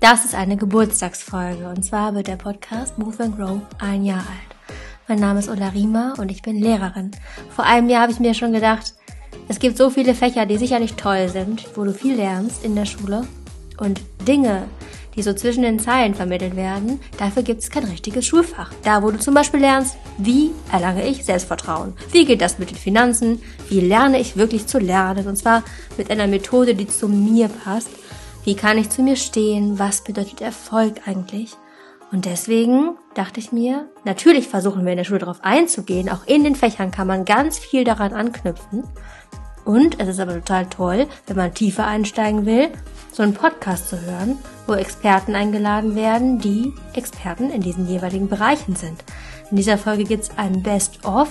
Das 0.00 0.24
ist 0.24 0.34
eine 0.34 0.56
Geburtstagsfolge 0.56 1.68
und 1.68 1.84
zwar 1.84 2.14
wird 2.14 2.26
der 2.26 2.36
Podcast 2.36 2.98
Move 2.98 3.22
and 3.22 3.36
Grow 3.36 3.60
ein 3.78 4.04
Jahr 4.04 4.18
alt. 4.18 4.76
Mein 5.06 5.20
Name 5.20 5.38
ist 5.38 5.48
Ulla 5.48 5.68
Riemer 5.68 6.14
und 6.18 6.30
ich 6.30 6.42
bin 6.42 6.56
Lehrerin. 6.56 7.12
Vor 7.50 7.64
einem 7.64 7.88
Jahr 7.88 8.02
habe 8.02 8.12
ich 8.12 8.20
mir 8.20 8.34
schon 8.34 8.52
gedacht, 8.52 8.94
es 9.48 9.58
gibt 9.58 9.76
so 9.76 9.90
viele 9.90 10.14
Fächer, 10.14 10.46
die 10.46 10.58
sicherlich 10.58 10.94
toll 10.94 11.28
sind, 11.28 11.68
wo 11.76 11.84
du 11.84 11.92
viel 11.92 12.16
lernst 12.16 12.64
in 12.64 12.74
der 12.74 12.86
Schule 12.86 13.26
und 13.78 14.00
Dinge, 14.26 14.64
die 15.14 15.22
so 15.22 15.32
zwischen 15.32 15.62
den 15.62 15.78
Zeilen 15.78 16.14
vermittelt 16.14 16.56
werden, 16.56 17.00
dafür 17.18 17.42
gibt 17.42 17.62
es 17.62 17.70
kein 17.70 17.84
richtiges 17.84 18.26
Schulfach. 18.26 18.72
Da, 18.82 19.02
wo 19.02 19.10
du 19.10 19.18
zum 19.18 19.34
Beispiel 19.34 19.60
lernst, 19.60 19.96
wie 20.18 20.50
erlange 20.70 21.06
ich 21.06 21.24
Selbstvertrauen? 21.24 21.94
Wie 22.10 22.24
geht 22.24 22.40
das 22.40 22.58
mit 22.58 22.70
den 22.70 22.78
Finanzen? 22.78 23.42
Wie 23.68 23.80
lerne 23.80 24.20
ich 24.20 24.36
wirklich 24.36 24.66
zu 24.66 24.78
lernen? 24.78 25.26
Und 25.26 25.36
zwar 25.36 25.62
mit 25.96 26.10
einer 26.10 26.26
Methode, 26.26 26.74
die 26.74 26.86
zu 26.86 27.08
mir 27.08 27.48
passt 27.48 27.90
wie 28.44 28.56
kann 28.56 28.76
ich 28.76 28.90
zu 28.90 29.02
mir 29.02 29.14
stehen? 29.14 29.78
Was 29.78 30.02
bedeutet 30.02 30.40
Erfolg 30.40 31.06
eigentlich? 31.06 31.54
Und 32.10 32.24
deswegen 32.24 32.96
dachte 33.14 33.38
ich 33.38 33.52
mir, 33.52 33.88
natürlich 34.04 34.48
versuchen 34.48 34.84
wir 34.84 34.92
in 34.92 34.98
der 34.98 35.04
Schule 35.04 35.20
darauf 35.20 35.44
einzugehen. 35.44 36.08
Auch 36.08 36.26
in 36.26 36.42
den 36.42 36.56
Fächern 36.56 36.90
kann 36.90 37.06
man 37.06 37.24
ganz 37.24 37.60
viel 37.60 37.84
daran 37.84 38.12
anknüpfen. 38.12 38.82
Und 39.64 40.00
es 40.00 40.08
ist 40.08 40.20
aber 40.20 40.34
total 40.34 40.66
toll, 40.66 41.06
wenn 41.26 41.36
man 41.36 41.54
tiefer 41.54 41.86
einsteigen 41.86 42.46
will, 42.46 42.70
so 43.12 43.22
einen 43.22 43.34
Podcast 43.34 43.88
zu 43.88 44.00
hören, 44.00 44.38
wo 44.66 44.74
Experten 44.74 45.34
eingeladen 45.34 45.94
werden, 45.94 46.38
die 46.38 46.72
Experten 46.94 47.50
in 47.50 47.60
diesen 47.60 47.86
jeweiligen 47.86 48.28
Bereichen 48.28 48.74
sind. 48.74 49.04
In 49.50 49.56
dieser 49.56 49.78
Folge 49.78 50.04
gibt 50.04 50.24
es 50.24 50.30
ein 50.36 50.62
Best-of 50.62 51.28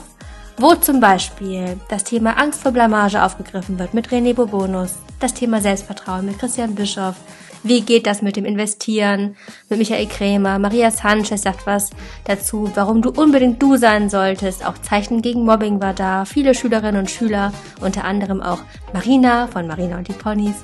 wo 0.57 0.75
zum 0.75 0.99
Beispiel 0.99 1.79
das 1.89 2.03
Thema 2.03 2.37
Angst 2.37 2.61
vor 2.61 2.71
Blamage 2.71 3.23
aufgegriffen 3.23 3.79
wird 3.79 3.95
mit 3.95 4.09
René 4.09 4.35
Bobonus, 4.35 4.95
das 5.19 5.33
Thema 5.33 5.59
Selbstvertrauen 5.59 6.25
mit 6.25 6.37
Christian 6.37 6.75
Bischoff, 6.75 7.15
wie 7.63 7.81
geht 7.81 8.07
das 8.07 8.21
mit 8.21 8.35
dem 8.35 8.45
Investieren? 8.45 9.35
Mit 9.69 9.79
Michael 9.79 10.07
Krämer, 10.07 10.59
Maria 10.59 10.91
Sanchez 10.91 11.43
sagt 11.43 11.65
was 11.65 11.91
dazu, 12.25 12.71
warum 12.75 13.01
du 13.01 13.11
unbedingt 13.11 13.61
du 13.61 13.77
sein 13.77 14.09
solltest, 14.09 14.65
auch 14.65 14.77
Zeichen 14.77 15.21
gegen 15.21 15.45
Mobbing 15.45 15.81
war 15.81 15.93
da, 15.93 16.25
viele 16.25 16.55
Schülerinnen 16.55 17.01
und 17.01 17.11
Schüler, 17.11 17.53
unter 17.81 18.03
anderem 18.03 18.41
auch 18.41 18.59
Marina 18.93 19.47
von 19.47 19.67
Marina 19.67 19.97
und 19.97 20.07
die 20.07 20.13
Ponys, 20.13 20.55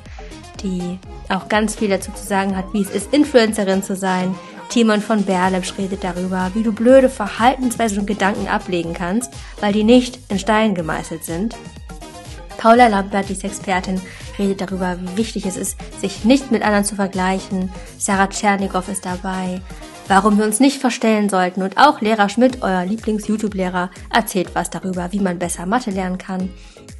die 0.63 0.99
auch 1.29 1.49
ganz 1.49 1.75
viel 1.75 1.89
dazu 1.89 2.11
zu 2.11 2.25
sagen 2.25 2.55
hat, 2.55 2.65
wie 2.73 2.81
es 2.81 2.89
ist, 2.89 3.13
Influencerin 3.13 3.83
zu 3.83 3.95
sein, 3.95 4.33
Timon 4.69 5.01
von 5.01 5.23
Berlepsch 5.23 5.73
redet 5.77 6.03
darüber, 6.03 6.51
wie 6.53 6.63
du 6.63 6.73
blöde 6.73 7.09
Verhaltensweisen 7.09 7.99
und 7.99 8.05
Gedanken 8.05 8.47
ablegen 8.47 8.93
kannst, 8.93 9.31
weil 9.61 9.71
die 9.71 9.83
nicht 9.83 10.19
in 10.29 10.39
Stein 10.39 10.75
gemeißelt 10.75 11.23
sind. 11.23 11.55
Paula 12.57 12.87
Lambert, 12.87 13.29
die 13.29 13.33
ist 13.33 13.43
Expertin, 13.43 14.01
redet 14.37 14.61
darüber, 14.61 14.97
wie 15.01 15.17
wichtig 15.17 15.45
es 15.45 15.57
ist, 15.57 15.77
sich 15.99 16.25
nicht 16.25 16.51
mit 16.51 16.63
anderen 16.63 16.85
zu 16.85 16.95
vergleichen. 16.95 17.71
Sarah 17.97 18.27
Tschernikow 18.27 18.87
ist 18.89 19.05
dabei. 19.05 19.61
Warum 20.07 20.37
wir 20.37 20.45
uns 20.45 20.59
nicht 20.59 20.79
verstellen 20.79 21.29
sollten 21.29 21.61
und 21.61 21.77
auch 21.77 21.99
Lehrer 22.01 22.29
Schmidt, 22.29 22.61
euer 22.61 22.85
Lieblings-YouTube-Lehrer, 22.85 23.89
erzählt 24.13 24.51
was 24.53 24.69
darüber, 24.69 25.11
wie 25.11 25.19
man 25.19 25.39
besser 25.39 25.65
Mathe 25.65 25.91
lernen 25.91 26.17
kann. 26.17 26.49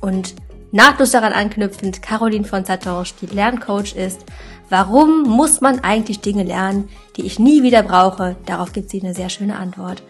Und 0.02 0.36
nahtlos 0.72 1.12
daran 1.12 1.32
anknüpfend 1.32 2.02
Caroline 2.02 2.44
von 2.44 2.66
Satorsch, 2.66 3.16
die 3.22 3.28
Lerncoach 3.28 3.96
ist, 3.96 4.26
Warum 4.70 5.24
muss 5.24 5.62
man 5.62 5.80
eigentlich 5.80 6.20
Dinge 6.20 6.44
lernen, 6.44 6.90
die 7.16 7.26
ich 7.26 7.40
nie 7.40 7.64
wieder 7.64 7.84
brauche? 7.84 8.36
Darauf 8.46 8.74
gibt 8.74 8.90
sie 8.90 9.02
eine 9.02 9.14
sehr 9.14 9.30
schöne 9.30 9.58
Antwort. 9.58 10.04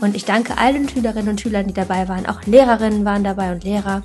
Und 0.00 0.14
ich 0.14 0.26
danke 0.26 0.58
allen 0.58 0.88
Schülerinnen 0.88 1.30
und 1.30 1.40
Schülern, 1.40 1.66
die 1.66 1.72
dabei 1.72 2.06
waren. 2.08 2.26
Auch 2.26 2.42
Lehrerinnen 2.42 3.04
waren 3.06 3.24
dabei 3.24 3.52
und 3.52 3.64
Lehrer. 3.64 4.02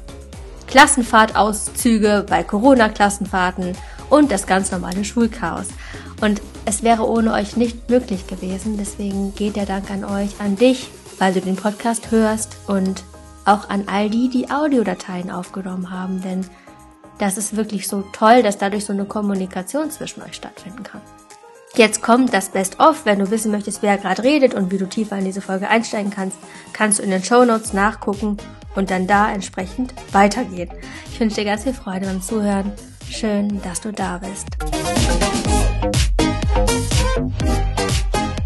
Klassenfahrtauszüge 0.70 2.26
bei 2.30 2.44
Corona-Klassenfahrten 2.44 3.76
und 4.10 4.32
das 4.32 4.46
ganz 4.46 4.72
normale 4.72 5.04
Schulchaos. 5.04 5.68
Und 6.22 6.42
es 6.66 6.84
wäre 6.84 7.08
ohne 7.08 7.34
euch 7.34 7.58
nicht 7.58 7.90
möglich 7.90 8.28
gewesen. 8.28 8.78
Deswegen 8.78 9.34
geht 9.34 9.56
der 9.56 9.66
Dank 9.66 9.90
an 9.90 10.04
euch, 10.04 10.40
an 10.40 10.56
dich, 10.56 10.92
weil 11.18 11.34
du 11.34 11.42
den 11.42 11.56
Podcast 11.56 12.12
hörst 12.12 12.58
und 12.68 13.04
auch 13.46 13.70
an 13.70 13.86
all 13.88 14.12
die, 14.12 14.30
die 14.30 14.52
Audiodateien 14.52 15.32
aufgenommen 15.32 15.90
haben. 15.90 16.22
Denn 16.22 16.46
das 17.18 17.38
ist 17.38 17.56
wirklich 17.56 17.88
so 17.88 18.04
toll, 18.14 18.44
dass 18.44 18.60
dadurch 18.60 18.86
so 18.86 18.94
eine 18.94 19.06
Kommunikation 19.06 19.90
zwischen 19.90 20.22
euch 20.22 20.36
stattfinden 20.36 20.84
kann. 20.84 21.02
Jetzt 21.76 22.04
kommt 22.04 22.32
das 22.34 22.50
Best-of. 22.50 23.06
Wenn 23.06 23.20
du 23.20 23.32
wissen 23.32 23.52
möchtest, 23.52 23.82
wer 23.82 23.98
gerade 23.98 24.24
redet 24.24 24.54
und 24.54 24.72
wie 24.72 24.78
du 24.78 24.88
tiefer 24.88 25.18
in 25.18 25.26
diese 25.26 25.42
Folge 25.42 25.68
einsteigen 25.68 26.12
kannst, 26.12 26.38
kannst 26.74 27.00
du 27.00 27.04
in 27.04 27.10
den 27.10 27.24
Show 27.24 27.44
Notes 27.44 27.74
nachgucken 27.74 28.38
und 28.80 28.90
dann 28.90 29.06
da 29.08 29.32
entsprechend 29.32 29.94
weitergehen. 30.14 30.70
Ich 31.12 31.20
wünsche 31.20 31.36
dir 31.36 31.46
ganz 31.46 31.64
viel 31.64 31.74
Freude 31.74 32.06
beim 32.06 32.22
Zuhören. 32.22 32.72
Schön, 33.10 33.62
dass 33.62 33.82
du 33.82 33.92
da 33.92 34.20
bist. 34.20 34.48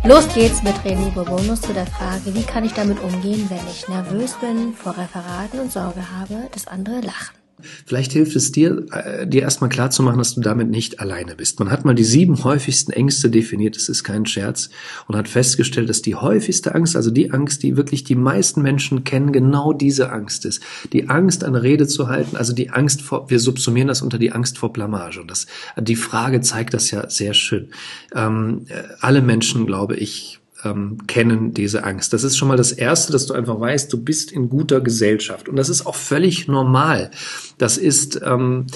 Los 0.04 0.28
geht's 0.34 0.64
mit 0.64 0.76
René 0.84 1.12
Bourbonus 1.12 1.62
zu 1.62 1.74
der 1.74 1.86
Frage, 1.86 2.34
wie 2.34 2.44
kann 2.44 2.66
ich 2.66 2.74
damit 2.74 3.00
umgehen, 3.02 3.50
wenn 3.50 3.66
ich 3.72 3.88
nervös 3.88 4.34
bin, 4.42 4.74
vor 4.74 4.98
Referaten 4.98 5.60
und 5.60 5.72
Sorge 5.72 6.04
habe, 6.20 6.50
dass 6.52 6.68
andere 6.68 7.00
lachen. 7.02 7.43
Vielleicht 7.86 8.12
hilft 8.12 8.36
es 8.36 8.52
dir, 8.52 8.86
äh, 8.92 9.28
dir 9.28 9.44
erstmal 9.44 9.70
klar 9.70 9.90
zu 9.90 10.04
machen, 10.04 10.18
dass 10.18 10.36
du 10.36 10.42
damit 10.42 10.70
nicht 10.70 11.00
alleine 11.00 11.36
bist. 11.36 11.60
Man 11.60 11.72
hat 11.72 11.86
mal 11.86 11.96
die 11.96 12.04
sieben 12.04 12.44
häufigsten 12.44 12.92
Ängste 12.92 13.30
definiert, 13.30 13.76
das 13.76 13.90
ist 13.90 14.04
kein 14.04 14.26
Scherz, 14.26 14.70
und 15.08 15.16
hat 15.16 15.28
festgestellt, 15.28 15.90
dass 15.90 16.02
die 16.02 16.16
häufigste 16.16 16.76
Angst, 16.76 16.96
also 16.96 17.12
die 17.12 17.32
Angst, 17.32 17.64
die 17.64 17.78
wirklich 17.78 18.04
die 18.04 18.16
meisten 18.16 18.62
Menschen 18.62 19.04
kennen, 19.04 19.32
genau 19.32 19.74
diese 19.74 20.12
Angst 20.12 20.46
ist. 20.46 20.62
Die 20.92 21.10
Angst, 21.10 21.44
eine 21.44 21.64
Rede 21.64 21.88
zu 21.88 22.08
halten, 22.08 22.36
also 22.36 22.54
die 22.54 22.70
Angst 22.70 23.02
vor, 23.02 23.30
wir 23.30 23.40
subsumieren 23.40 23.88
das 23.88 24.02
unter 24.02 24.18
die 24.18 24.32
Angst 24.32 24.58
vor 24.58 24.74
Blamage. 24.74 25.22
Und 25.22 25.32
das, 25.32 25.48
die 25.80 25.96
Frage 25.96 26.42
zeigt 26.42 26.74
das 26.74 26.92
ja 26.92 27.10
sehr 27.10 27.34
schön. 27.34 27.70
Ähm, 28.14 28.66
äh, 28.68 28.84
alle 29.00 29.22
Menschen, 29.22 29.66
glaube 29.66 29.96
ich, 29.96 30.40
ähm, 30.64 30.98
kennen 31.08 31.54
diese 31.54 31.84
Angst. 31.84 32.14
Das 32.14 32.24
ist 32.24 32.38
schon 32.38 32.48
mal 32.48 32.58
das 32.58 32.72
Erste, 32.72 33.12
dass 33.12 33.26
du 33.26 33.34
einfach 33.34 33.60
weißt, 33.60 33.92
du 33.92 34.02
bist 34.02 34.32
in 34.32 34.50
guter 34.50 34.82
Gesellschaft. 34.82 35.50
Und 35.50 35.56
das 35.56 35.70
ist 35.70 35.86
auch 35.86 35.96
völlig 35.96 36.48
normal. 36.48 37.12
Das 37.58 37.78
ist, 37.78 38.22
ähm, 38.24 38.68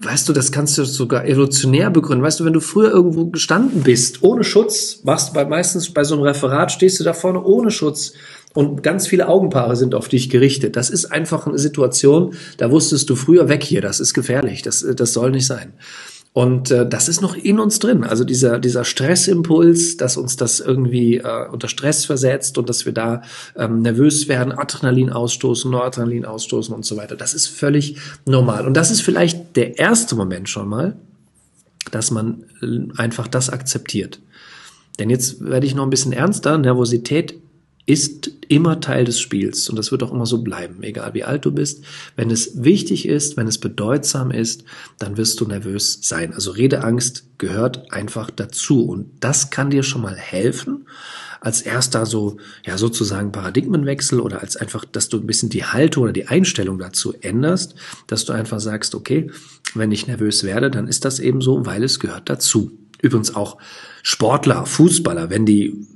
weißt 0.00 0.28
du, 0.28 0.32
das 0.32 0.52
kannst 0.52 0.78
du 0.78 0.84
sogar 0.84 1.26
evolutionär 1.26 1.90
begründen. 1.90 2.24
Weißt 2.24 2.40
du, 2.40 2.44
wenn 2.44 2.52
du 2.52 2.60
früher 2.60 2.90
irgendwo 2.90 3.26
gestanden 3.26 3.82
bist, 3.82 4.22
ohne 4.22 4.44
Schutz, 4.44 5.00
machst 5.04 5.34
bei, 5.34 5.44
meistens 5.44 5.92
bei 5.92 6.04
so 6.04 6.14
einem 6.14 6.24
Referat, 6.24 6.72
stehst 6.72 7.00
du 7.00 7.04
da 7.04 7.12
vorne 7.12 7.42
ohne 7.42 7.70
Schutz. 7.70 8.12
Und 8.54 8.84
ganz 8.84 9.08
viele 9.08 9.28
Augenpaare 9.28 9.74
sind 9.74 9.96
auf 9.96 10.08
dich 10.08 10.30
gerichtet. 10.30 10.76
Das 10.76 10.88
ist 10.88 11.06
einfach 11.06 11.46
eine 11.46 11.58
Situation, 11.58 12.34
da 12.56 12.70
wusstest 12.70 13.10
du 13.10 13.16
früher 13.16 13.48
weg 13.48 13.64
hier, 13.64 13.80
das 13.80 13.98
ist 13.98 14.14
gefährlich, 14.14 14.62
das, 14.62 14.86
das 14.94 15.12
soll 15.12 15.32
nicht 15.32 15.46
sein. 15.46 15.72
Und 16.34 16.72
äh, 16.72 16.86
das 16.86 17.08
ist 17.08 17.20
noch 17.20 17.36
in 17.36 17.60
uns 17.60 17.78
drin. 17.78 18.02
Also 18.02 18.24
dieser, 18.24 18.58
dieser 18.58 18.84
Stressimpuls, 18.84 19.96
dass 19.96 20.16
uns 20.16 20.34
das 20.34 20.58
irgendwie 20.58 21.18
äh, 21.18 21.48
unter 21.48 21.68
Stress 21.68 22.04
versetzt 22.04 22.58
und 22.58 22.68
dass 22.68 22.84
wir 22.84 22.92
da 22.92 23.22
ähm, 23.54 23.82
nervös 23.82 24.26
werden, 24.26 24.52
Adrenalin 24.52 25.10
ausstoßen, 25.10 25.70
Noradrenalin 25.70 26.24
ausstoßen 26.24 26.74
und 26.74 26.84
so 26.84 26.96
weiter. 26.96 27.14
Das 27.14 27.34
ist 27.34 27.46
völlig 27.46 27.98
normal. 28.26 28.66
Und 28.66 28.74
das 28.74 28.90
ist 28.90 29.00
vielleicht 29.00 29.54
der 29.54 29.78
erste 29.78 30.16
Moment 30.16 30.48
schon 30.48 30.68
mal, 30.68 30.96
dass 31.92 32.10
man 32.10 32.42
äh, 32.60 33.00
einfach 33.00 33.28
das 33.28 33.48
akzeptiert. 33.48 34.18
Denn 34.98 35.10
jetzt 35.10 35.40
werde 35.44 35.66
ich 35.66 35.76
noch 35.76 35.84
ein 35.84 35.90
bisschen 35.90 36.12
ernster. 36.12 36.58
Nervosität 36.58 37.36
ist 37.86 38.30
immer 38.48 38.80
Teil 38.80 39.04
des 39.04 39.20
Spiels 39.20 39.68
und 39.68 39.76
das 39.76 39.90
wird 39.92 40.02
auch 40.02 40.12
immer 40.12 40.24
so 40.24 40.42
bleiben, 40.42 40.82
egal 40.82 41.12
wie 41.12 41.24
alt 41.24 41.44
du 41.44 41.52
bist. 41.52 41.84
Wenn 42.16 42.30
es 42.30 42.62
wichtig 42.62 43.06
ist, 43.06 43.36
wenn 43.36 43.46
es 43.46 43.58
bedeutsam 43.58 44.30
ist, 44.30 44.64
dann 44.98 45.16
wirst 45.16 45.40
du 45.40 45.46
nervös 45.46 45.98
sein. 46.02 46.32
Also 46.32 46.52
Redeangst 46.52 47.24
gehört 47.38 47.92
einfach 47.92 48.30
dazu 48.30 48.86
und 48.86 49.10
das 49.20 49.50
kann 49.50 49.70
dir 49.70 49.82
schon 49.82 50.00
mal 50.00 50.16
helfen, 50.16 50.86
als 51.40 51.60
erster 51.60 52.06
so, 52.06 52.38
ja, 52.64 52.78
sozusagen 52.78 53.30
Paradigmenwechsel 53.30 54.18
oder 54.18 54.40
als 54.40 54.56
einfach, 54.56 54.86
dass 54.86 55.10
du 55.10 55.18
ein 55.18 55.26
bisschen 55.26 55.50
die 55.50 55.64
Haltung 55.64 56.04
oder 56.04 56.12
die 56.12 56.28
Einstellung 56.28 56.78
dazu 56.78 57.12
änderst, 57.20 57.74
dass 58.06 58.24
du 58.24 58.32
einfach 58.32 58.60
sagst, 58.60 58.94
okay, 58.94 59.30
wenn 59.74 59.92
ich 59.92 60.06
nervös 60.06 60.42
werde, 60.42 60.70
dann 60.70 60.88
ist 60.88 61.04
das 61.04 61.18
eben 61.18 61.42
so, 61.42 61.66
weil 61.66 61.84
es 61.84 62.00
gehört 62.00 62.30
dazu. 62.30 62.70
Übrigens 63.02 63.34
auch 63.34 63.58
Sportler, 64.02 64.64
Fußballer, 64.64 65.28
wenn 65.28 65.44
die 65.44 65.86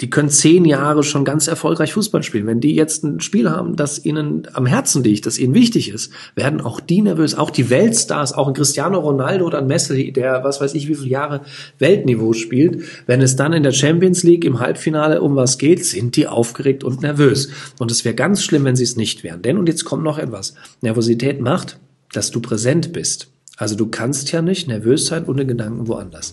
die 0.00 0.10
können 0.10 0.28
zehn 0.28 0.64
Jahre 0.64 1.04
schon 1.04 1.24
ganz 1.24 1.46
erfolgreich 1.46 1.92
Fußball 1.92 2.24
spielen. 2.24 2.46
Wenn 2.46 2.60
die 2.60 2.74
jetzt 2.74 3.04
ein 3.04 3.20
Spiel 3.20 3.48
haben, 3.48 3.76
das 3.76 4.04
ihnen 4.04 4.48
am 4.52 4.66
Herzen 4.66 5.04
liegt, 5.04 5.24
das 5.24 5.38
ihnen 5.38 5.54
wichtig 5.54 5.88
ist, 5.88 6.12
werden 6.34 6.60
auch 6.60 6.80
die 6.80 7.00
nervös, 7.00 7.36
auch 7.36 7.50
die 7.50 7.70
Weltstars, 7.70 8.32
auch 8.32 8.48
ein 8.48 8.54
Cristiano 8.54 8.98
Ronaldo 8.98 9.46
oder 9.46 9.58
ein 9.58 9.68
Messi, 9.68 10.12
der 10.12 10.42
was 10.42 10.60
weiß 10.60 10.74
ich 10.74 10.88
wie 10.88 10.96
viele 10.96 11.10
Jahre 11.10 11.42
Weltniveau 11.78 12.32
spielt, 12.32 12.82
wenn 13.06 13.22
es 13.22 13.36
dann 13.36 13.52
in 13.52 13.62
der 13.62 13.72
Champions 13.72 14.24
League 14.24 14.44
im 14.44 14.58
Halbfinale 14.58 15.22
um 15.22 15.36
was 15.36 15.58
geht, 15.58 15.84
sind 15.84 16.16
die 16.16 16.26
aufgeregt 16.26 16.82
und 16.82 17.02
nervös. 17.02 17.50
Und 17.78 17.92
es 17.92 18.04
wäre 18.04 18.16
ganz 18.16 18.42
schlimm, 18.42 18.64
wenn 18.64 18.76
sie 18.76 18.84
es 18.84 18.96
nicht 18.96 19.22
wären. 19.22 19.42
Denn, 19.42 19.58
und 19.58 19.68
jetzt 19.68 19.84
kommt 19.84 20.02
noch 20.02 20.18
etwas, 20.18 20.54
Nervosität 20.80 21.40
macht, 21.40 21.78
dass 22.12 22.32
du 22.32 22.40
präsent 22.40 22.92
bist. 22.92 23.28
Also 23.56 23.76
du 23.76 23.86
kannst 23.86 24.32
ja 24.32 24.42
nicht 24.42 24.66
nervös 24.66 25.06
sein 25.06 25.26
ohne 25.26 25.46
Gedanken 25.46 25.86
woanders. 25.86 26.32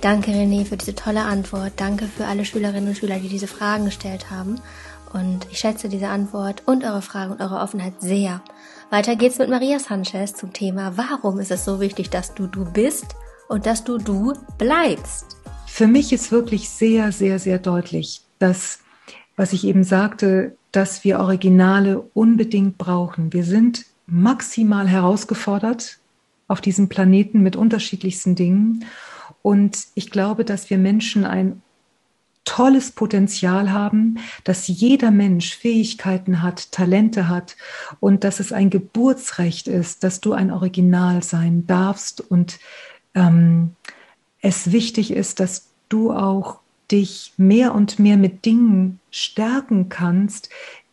Danke 0.00 0.30
René 0.30 0.64
für 0.64 0.78
diese 0.78 0.94
tolle 0.94 1.24
Antwort. 1.24 1.74
Danke 1.76 2.06
für 2.06 2.24
alle 2.24 2.46
Schülerinnen 2.46 2.88
und 2.88 2.96
Schüler, 2.96 3.18
die 3.18 3.28
diese 3.28 3.46
Fragen 3.46 3.84
gestellt 3.84 4.30
haben. 4.30 4.58
Und 5.12 5.46
ich 5.50 5.58
schätze 5.58 5.90
diese 5.90 6.08
Antwort 6.08 6.62
und 6.64 6.84
eure 6.84 7.02
Fragen 7.02 7.32
und 7.32 7.42
eure 7.42 7.58
Offenheit 7.58 8.00
sehr. 8.00 8.40
Weiter 8.88 9.14
geht's 9.14 9.38
mit 9.38 9.50
Maria 9.50 9.78
Sanchez 9.78 10.32
zum 10.32 10.54
Thema, 10.54 10.96
warum 10.96 11.38
ist 11.38 11.50
es 11.50 11.66
so 11.66 11.80
wichtig, 11.80 12.08
dass 12.08 12.32
du 12.34 12.46
du 12.46 12.64
bist 12.64 13.14
und 13.48 13.66
dass 13.66 13.84
du 13.84 13.98
du 13.98 14.32
bleibst? 14.56 15.36
Für 15.66 15.86
mich 15.86 16.14
ist 16.14 16.32
wirklich 16.32 16.70
sehr, 16.70 17.12
sehr, 17.12 17.38
sehr 17.38 17.58
deutlich, 17.58 18.22
dass, 18.38 18.78
was 19.36 19.52
ich 19.52 19.64
eben 19.64 19.84
sagte, 19.84 20.56
dass 20.72 21.04
wir 21.04 21.20
Originale 21.20 22.00
unbedingt 22.14 22.78
brauchen. 22.78 23.34
Wir 23.34 23.44
sind 23.44 23.84
maximal 24.06 24.88
herausgefordert 24.88 25.98
auf 26.48 26.62
diesem 26.62 26.88
Planeten 26.88 27.42
mit 27.42 27.54
unterschiedlichsten 27.54 28.34
Dingen. 28.34 28.86
Und 29.42 29.86
ich 29.94 30.10
glaube, 30.10 30.44
dass 30.44 30.70
wir 30.70 30.78
Menschen 30.78 31.24
ein 31.24 31.62
tolles 32.44 32.90
Potenzial 32.90 33.70
haben, 33.70 34.18
dass 34.44 34.66
jeder 34.66 35.10
Mensch 35.10 35.56
Fähigkeiten 35.56 36.42
hat, 36.42 36.72
Talente 36.72 37.28
hat 37.28 37.56
und 38.00 38.24
dass 38.24 38.40
es 38.40 38.52
ein 38.52 38.70
Geburtsrecht 38.70 39.68
ist, 39.68 40.02
dass 40.02 40.20
du 40.20 40.32
ein 40.32 40.50
Original 40.50 41.22
sein 41.22 41.66
darfst 41.66 42.20
und 42.20 42.58
ähm, 43.14 43.76
es 44.40 44.72
wichtig 44.72 45.12
ist, 45.12 45.38
dass 45.38 45.68
du 45.88 46.12
auch 46.12 46.60
dich 46.90 47.34
mehr 47.36 47.74
und 47.74 47.98
mehr 47.98 48.16
mit 48.16 48.44
Dingen 48.44 49.00
stärken 49.10 49.88
kannst, 49.88 50.50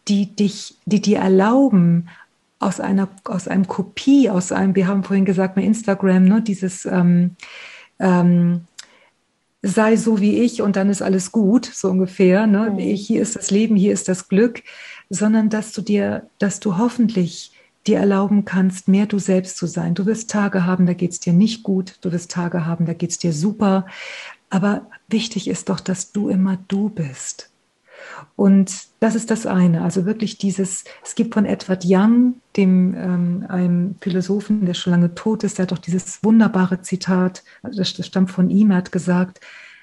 die 0.08 0.36
dich, 0.36 0.76
die 0.86 1.02
dir 1.02 1.20
erlauben, 1.20 2.08
aus 2.60 2.80
einer, 2.80 3.08
aus 3.24 3.48
einem 3.48 3.68
Kopie, 3.68 4.30
aus 4.30 4.52
einem, 4.52 4.76
wir 4.76 4.88
haben 4.88 5.04
vorhin 5.04 5.26
gesagt 5.26 5.56
bei 5.56 5.64
Instagram, 5.64 6.26
ne, 6.26 6.42
dieses 6.42 6.86
ähm, 6.86 7.36
ähm, 8.00 8.62
sei 9.62 9.96
so 9.96 10.22
wie 10.22 10.40
ich 10.40 10.62
und 10.62 10.76
dann 10.76 10.90
ist 10.90 11.02
alles 11.02 11.32
gut, 11.32 11.66
so 11.66 11.90
ungefähr. 11.90 12.48
Ne? 12.48 12.72
Mhm. 12.72 12.78
Hier 12.78 13.22
ist 13.22 13.36
das 13.36 13.52
Leben, 13.52 13.76
hier 13.76 13.94
ist 13.94 14.08
das 14.08 14.28
Glück, 14.28 14.64
sondern 15.10 15.50
dass 15.50 15.74
du 15.74 15.82
dir, 15.82 16.30
dass 16.40 16.60
du 16.60 16.78
hoffentlich 16.78 17.52
dir 17.86 18.00
erlauben 18.00 18.46
kannst, 18.46 18.88
mehr 18.88 19.06
du 19.06 19.18
selbst 19.18 19.58
zu 19.58 19.66
sein. 19.66 19.96
Du 19.96 20.06
wirst 20.06 20.30
Tage 20.30 20.66
haben, 20.66 20.86
da 20.86 20.94
geht's 20.94 21.20
dir 21.20 21.34
nicht 21.34 21.64
gut, 21.64 21.98
du 22.02 22.12
wirst 22.12 22.32
Tage 22.32 22.66
haben, 22.66 22.86
da 22.86 22.94
geht's 22.94 23.18
dir 23.18 23.34
super. 23.34 23.86
Aber 24.50 24.88
wichtig 25.08 25.48
ist 25.48 25.70
doch, 25.70 25.80
dass 25.80 26.12
du 26.12 26.30
immer 26.30 26.58
du 26.68 26.90
bist. 26.90 27.50
Und 28.36 28.88
das 29.00 29.16
ist 29.16 29.32
das 29.32 29.46
eine. 29.46 29.84
Also 29.84 30.06
wirklich 30.06 30.38
dieses, 30.38 30.84
es 31.04 31.16
gibt 31.16 31.34
von 31.34 31.46
Edward 31.46 31.84
Young, 31.86 32.36
dem 32.56 32.94
ähm, 32.96 33.46
einem 33.48 33.96
Philosophen, 34.02 34.66
der 34.66 34.74
schon 34.74 34.92
lange 34.92 35.16
tot 35.16 35.44
ist, 35.44 35.58
der 35.58 35.64
hat 35.64 35.72
doch 35.72 35.78
dieses 35.78 36.24
wunderbare 36.24 36.82
Zitat, 36.82 37.44
also 37.64 37.78
das, 37.78 37.90
stammt 37.90 38.32
von 38.32 38.50
ihm, 38.50 38.72
er 38.72 38.78
hat 38.78 38.92
gesagt, 38.92 39.42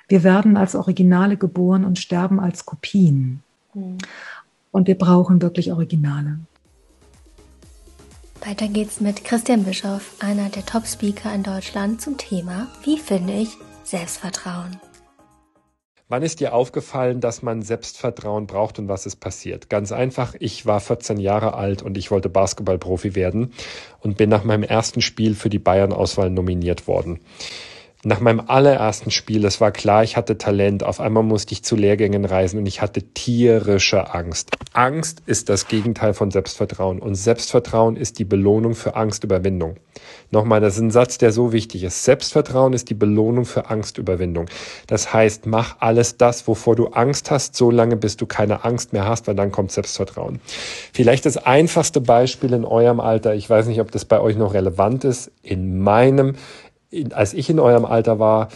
wir 0.08 0.22
werden 0.22 0.56
als 0.56 0.74
Originale 0.74 1.36
geboren 1.36 1.84
und 1.84 1.98
sterben 1.98 2.40
als 2.40 2.66
Kopien. 2.66 3.42
Mhm. 3.74 3.98
Und 4.70 4.88
wir 4.88 4.98
brauchen 4.98 5.40
wirklich 5.40 5.72
Originale. 5.72 6.40
Weiter 8.44 8.68
geht's 8.68 9.00
mit 9.00 9.24
Christian 9.24 9.64
Bischoff, 9.64 10.16
einer 10.18 10.50
der 10.50 10.66
Top-Speaker 10.66 11.34
in 11.34 11.42
Deutschland, 11.42 12.02
zum 12.02 12.18
Thema 12.18 12.68
Wie 12.82 12.98
finde 12.98 13.32
ich 13.32 13.56
Selbstvertrauen? 13.84 14.78
Wann 16.14 16.22
ist 16.22 16.38
dir 16.38 16.54
aufgefallen, 16.54 17.20
dass 17.20 17.42
man 17.42 17.62
Selbstvertrauen 17.62 18.46
braucht 18.46 18.78
und 18.78 18.86
was 18.86 19.04
ist 19.04 19.16
passiert? 19.16 19.68
Ganz 19.68 19.90
einfach, 19.90 20.36
ich 20.38 20.64
war 20.64 20.78
14 20.78 21.18
Jahre 21.18 21.54
alt 21.54 21.82
und 21.82 21.98
ich 21.98 22.12
wollte 22.12 22.28
Basketballprofi 22.28 23.16
werden 23.16 23.52
und 23.98 24.16
bin 24.16 24.30
nach 24.30 24.44
meinem 24.44 24.62
ersten 24.62 25.00
Spiel 25.00 25.34
für 25.34 25.50
die 25.50 25.58
Bayern-Auswahl 25.58 26.30
nominiert 26.30 26.86
worden. 26.86 27.18
Nach 28.06 28.20
meinem 28.20 28.42
allerersten 28.48 29.10
Spiel, 29.10 29.46
es 29.46 29.62
war 29.62 29.72
klar, 29.72 30.04
ich 30.04 30.18
hatte 30.18 30.36
Talent. 30.36 30.84
Auf 30.84 31.00
einmal 31.00 31.22
musste 31.22 31.54
ich 31.54 31.64
zu 31.64 31.74
Lehrgängen 31.74 32.26
reisen 32.26 32.58
und 32.58 32.66
ich 32.66 32.82
hatte 32.82 33.00
tierische 33.00 34.12
Angst. 34.12 34.50
Angst 34.74 35.22
ist 35.24 35.48
das 35.48 35.68
Gegenteil 35.68 36.12
von 36.12 36.30
Selbstvertrauen 36.30 36.98
und 36.98 37.14
Selbstvertrauen 37.14 37.96
ist 37.96 38.18
die 38.18 38.26
Belohnung 38.26 38.74
für 38.74 38.94
Angstüberwindung. 38.94 39.76
Nochmal, 40.30 40.60
das 40.60 40.74
ist 40.74 40.80
ein 40.80 40.90
Satz, 40.90 41.16
der 41.16 41.32
so 41.32 41.52
wichtig 41.52 41.82
ist. 41.84 42.04
Selbstvertrauen 42.04 42.74
ist 42.74 42.90
die 42.90 42.94
Belohnung 42.94 43.46
für 43.46 43.70
Angstüberwindung. 43.70 44.46
Das 44.86 45.14
heißt, 45.14 45.46
mach 45.46 45.76
alles 45.80 46.18
das, 46.18 46.46
wovor 46.46 46.76
du 46.76 46.88
Angst 46.88 47.30
hast, 47.30 47.54
so 47.54 47.70
lange, 47.70 47.96
bis 47.96 48.18
du 48.18 48.26
keine 48.26 48.64
Angst 48.64 48.92
mehr 48.92 49.06
hast, 49.06 49.28
weil 49.28 49.34
dann 49.34 49.50
kommt 49.50 49.72
Selbstvertrauen. 49.72 50.40
Vielleicht 50.92 51.24
das 51.24 51.38
einfachste 51.38 52.02
Beispiel 52.02 52.52
in 52.52 52.66
eurem 52.66 53.00
Alter, 53.00 53.34
ich 53.34 53.48
weiß 53.48 53.66
nicht, 53.66 53.80
ob 53.80 53.90
das 53.92 54.04
bei 54.04 54.20
euch 54.20 54.36
noch 54.36 54.52
relevant 54.52 55.04
ist, 55.04 55.30
in 55.42 55.80
meinem 55.80 56.34
als 57.12 57.34
ich 57.34 57.50
in 57.50 57.60
eurem 57.60 57.84
Alter 57.84 58.18
war, 58.18 58.48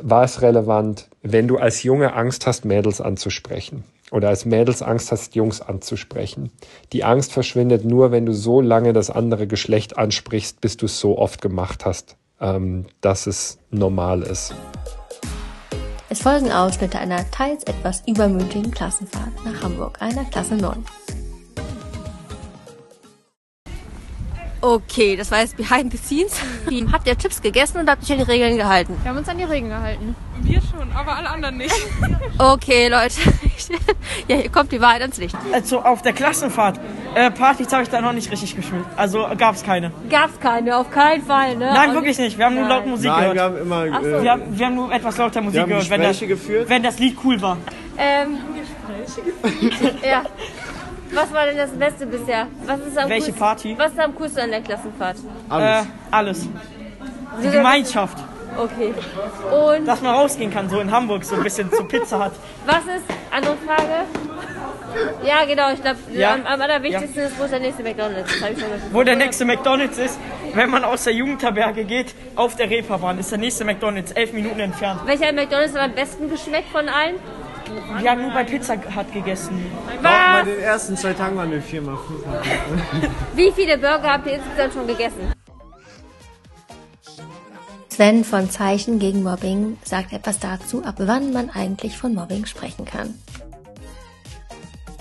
war 0.00 0.24
es 0.24 0.42
relevant, 0.42 1.08
wenn 1.22 1.48
du 1.48 1.56
als 1.56 1.82
Junge 1.82 2.14
Angst 2.14 2.46
hast, 2.46 2.64
Mädels 2.64 3.00
anzusprechen 3.00 3.84
oder 4.10 4.28
als 4.28 4.44
Mädels 4.44 4.82
Angst 4.82 5.12
hast, 5.12 5.34
Jungs 5.34 5.60
anzusprechen. 5.60 6.50
Die 6.92 7.04
Angst 7.04 7.32
verschwindet 7.32 7.84
nur, 7.84 8.10
wenn 8.10 8.26
du 8.26 8.32
so 8.32 8.60
lange 8.60 8.92
das 8.92 9.10
andere 9.10 9.46
Geschlecht 9.46 9.98
ansprichst, 9.98 10.60
bis 10.60 10.76
du 10.76 10.86
es 10.86 10.98
so 10.98 11.18
oft 11.18 11.40
gemacht 11.40 11.84
hast, 11.84 12.16
ähm, 12.40 12.86
dass 13.00 13.26
es 13.26 13.58
normal 13.70 14.22
ist. 14.22 14.54
Es 16.10 16.22
folgen 16.22 16.50
Ausschnitte 16.50 16.98
einer 16.98 17.30
teils 17.30 17.64
etwas 17.64 18.02
übermütigen 18.06 18.70
Klassenfahrt 18.70 19.44
nach 19.44 19.62
Hamburg, 19.62 20.00
einer 20.00 20.24
Klasse 20.24 20.56
9. 20.56 20.84
Okay, 24.60 25.16
das 25.16 25.30
war 25.30 25.38
jetzt 25.40 25.56
Behind 25.56 25.92
the 25.92 25.98
Scenes. 25.98 26.40
habt 26.92 27.06
ihr 27.06 27.16
Chips 27.16 27.40
gegessen 27.40 27.78
und 27.78 27.88
habt 27.88 28.02
euch 28.02 28.12
an 28.12 28.18
die 28.18 28.24
Regeln 28.24 28.56
gehalten? 28.56 28.96
Wir 29.02 29.10
haben 29.10 29.18
uns 29.18 29.28
an 29.28 29.38
die 29.38 29.44
Regeln 29.44 29.70
gehalten. 29.70 30.16
Wir 30.42 30.60
schon, 30.60 30.90
aber 30.92 31.16
alle 31.16 31.30
anderen 31.30 31.56
nicht. 31.58 31.74
okay, 32.38 32.88
Leute. 32.88 33.14
ja, 34.28 34.36
hier 34.36 34.50
kommt 34.50 34.72
die 34.72 34.80
Wahrheit 34.80 35.02
ans 35.02 35.18
Licht. 35.18 35.36
Also 35.52 35.80
auf 35.80 36.02
der 36.02 36.12
Klassenfahrt, 36.12 36.80
äh, 37.14 37.30
Partys 37.30 37.72
habe 37.72 37.84
ich 37.84 37.88
da 37.88 38.00
noch 38.00 38.12
nicht 38.12 38.30
richtig 38.30 38.56
gespielt. 38.56 38.84
Also 38.96 39.26
gab 39.36 39.54
es 39.54 39.62
keine. 39.62 39.92
Gab 40.10 40.30
es 40.30 40.40
keine, 40.40 40.76
auf 40.76 40.90
keinen 40.90 41.22
Fall, 41.24 41.56
ne? 41.56 41.70
Nein, 41.72 41.94
wirklich 41.94 42.18
nicht. 42.18 42.36
Wir 42.36 42.46
haben 42.46 42.56
nur 42.56 42.68
laut 42.68 42.86
Musik 42.86 43.10
Nein, 43.10 43.20
gehört. 43.20 43.34
wir 43.34 43.42
haben 43.42 43.58
immer... 43.58 43.84
Äh, 43.86 44.22
wir, 44.22 44.30
haben, 44.30 44.58
wir 44.58 44.66
haben 44.66 44.74
nur 44.74 44.92
etwas 44.92 45.16
lauter 45.16 45.40
Musik 45.40 45.66
gehört, 45.66 45.90
wenn 45.90 46.02
das, 46.02 46.18
geführt. 46.20 46.68
wenn 46.68 46.82
das 46.82 46.98
Lied 46.98 47.16
cool 47.24 47.40
war. 47.40 47.56
Ähm, 47.96 48.38
ja. 50.02 50.22
Was 51.12 51.32
war 51.32 51.46
denn 51.46 51.56
das 51.56 51.70
Beste 51.70 52.06
bisher? 52.06 52.46
Was 52.66 52.80
ist 52.80 52.98
am 52.98 53.08
Welche 53.08 53.26
coolsten, 53.26 53.38
Party? 53.38 53.74
Was 53.78 53.92
ist 53.92 53.98
am 54.00 54.14
coolsten 54.14 54.40
an 54.40 54.50
der 54.50 54.60
Klassenfahrt? 54.60 55.16
Alles. 55.48 55.84
Äh, 55.84 55.88
alles. 56.10 56.48
Die 57.42 57.50
Gemeinschaft. 57.50 58.18
Okay. 58.56 58.92
Und 59.52 59.86
Dass 59.86 60.00
man 60.02 60.14
rausgehen 60.14 60.52
kann, 60.52 60.68
so 60.68 60.80
in 60.80 60.90
Hamburg, 60.90 61.24
so 61.24 61.36
ein 61.36 61.42
bisschen 61.42 61.70
zur 61.72 61.86
Pizza 61.86 62.18
hat. 62.18 62.32
was 62.66 62.78
ist, 62.78 63.04
andere 63.30 63.56
Frage? 63.64 64.04
Ja, 65.22 65.44
genau, 65.44 65.70
ich 65.72 65.80
glaube, 65.82 65.98
Ja. 66.12 66.34
am, 66.34 66.46
am 66.46 66.60
allerwichtigsten 66.60 67.24
ist, 67.24 67.38
wo 67.38 67.44
ist 67.44 67.52
der 67.52 67.60
nächste 67.60 67.82
McDonalds? 67.82 68.32
Wo 68.90 69.02
der 69.02 69.16
nächste 69.16 69.44
McDonalds 69.44 69.98
ist, 69.98 70.18
wenn 70.54 70.70
man 70.70 70.82
aus 70.82 71.04
der 71.04 71.12
Jugendherberge 71.12 71.84
geht, 71.84 72.14
auf 72.34 72.56
der 72.56 72.68
Reeperbahn, 72.70 73.18
ist 73.18 73.30
der 73.30 73.38
nächste 73.38 73.64
McDonalds 73.64 74.12
elf 74.12 74.32
Minuten 74.32 74.60
entfernt. 74.60 75.02
Welcher 75.04 75.32
McDonalds 75.32 75.74
hat 75.74 75.82
am 75.82 75.92
besten 75.92 76.28
geschmeckt 76.30 76.70
von 76.70 76.88
allen? 76.88 77.16
Wir 78.00 78.10
haben 78.10 78.22
nur 78.22 78.30
bei 78.32 78.44
Pizza 78.44 78.74
Hut 78.74 79.12
gegessen. 79.12 79.60
Bei 80.02 80.10
Was? 80.10 80.44
den 80.44 80.58
ersten 80.58 80.96
zwei 80.96 81.12
Tagen 81.12 81.36
waren 81.36 81.50
wir 81.50 81.62
viermal, 81.62 81.96
fünfmal. 81.96 82.42
Wie 83.34 83.52
viele 83.52 83.76
Burger 83.76 84.12
habt 84.12 84.26
ihr 84.26 84.34
insgesamt 84.34 84.72
schon 84.72 84.86
gegessen? 84.86 85.32
Sven 87.90 88.22
von 88.22 88.48
Zeichen 88.48 89.00
gegen 89.00 89.24
Mobbing 89.24 89.76
sagt 89.82 90.12
etwas 90.12 90.38
dazu, 90.38 90.84
ab 90.84 90.94
wann 90.98 91.32
man 91.32 91.50
eigentlich 91.50 91.98
von 91.98 92.14
Mobbing 92.14 92.46
sprechen 92.46 92.84
kann. 92.84 93.14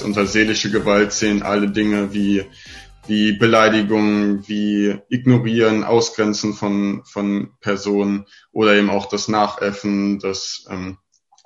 Unter 0.04 0.26
seelische 0.26 0.72
Gewalt 0.72 1.12
zählen 1.12 1.44
alle 1.44 1.70
Dinge 1.70 2.14
wie, 2.14 2.44
wie 3.06 3.34
Beleidigungen, 3.34 4.48
wie 4.48 4.98
Ignorieren, 5.10 5.84
Ausgrenzen 5.84 6.54
von, 6.54 7.04
von 7.06 7.52
Personen 7.62 8.26
oder 8.52 8.74
eben 8.74 8.90
auch 8.90 9.06
das 9.06 9.28
Nachäffen, 9.28 10.18
das 10.20 10.66
ähm, 10.70 10.98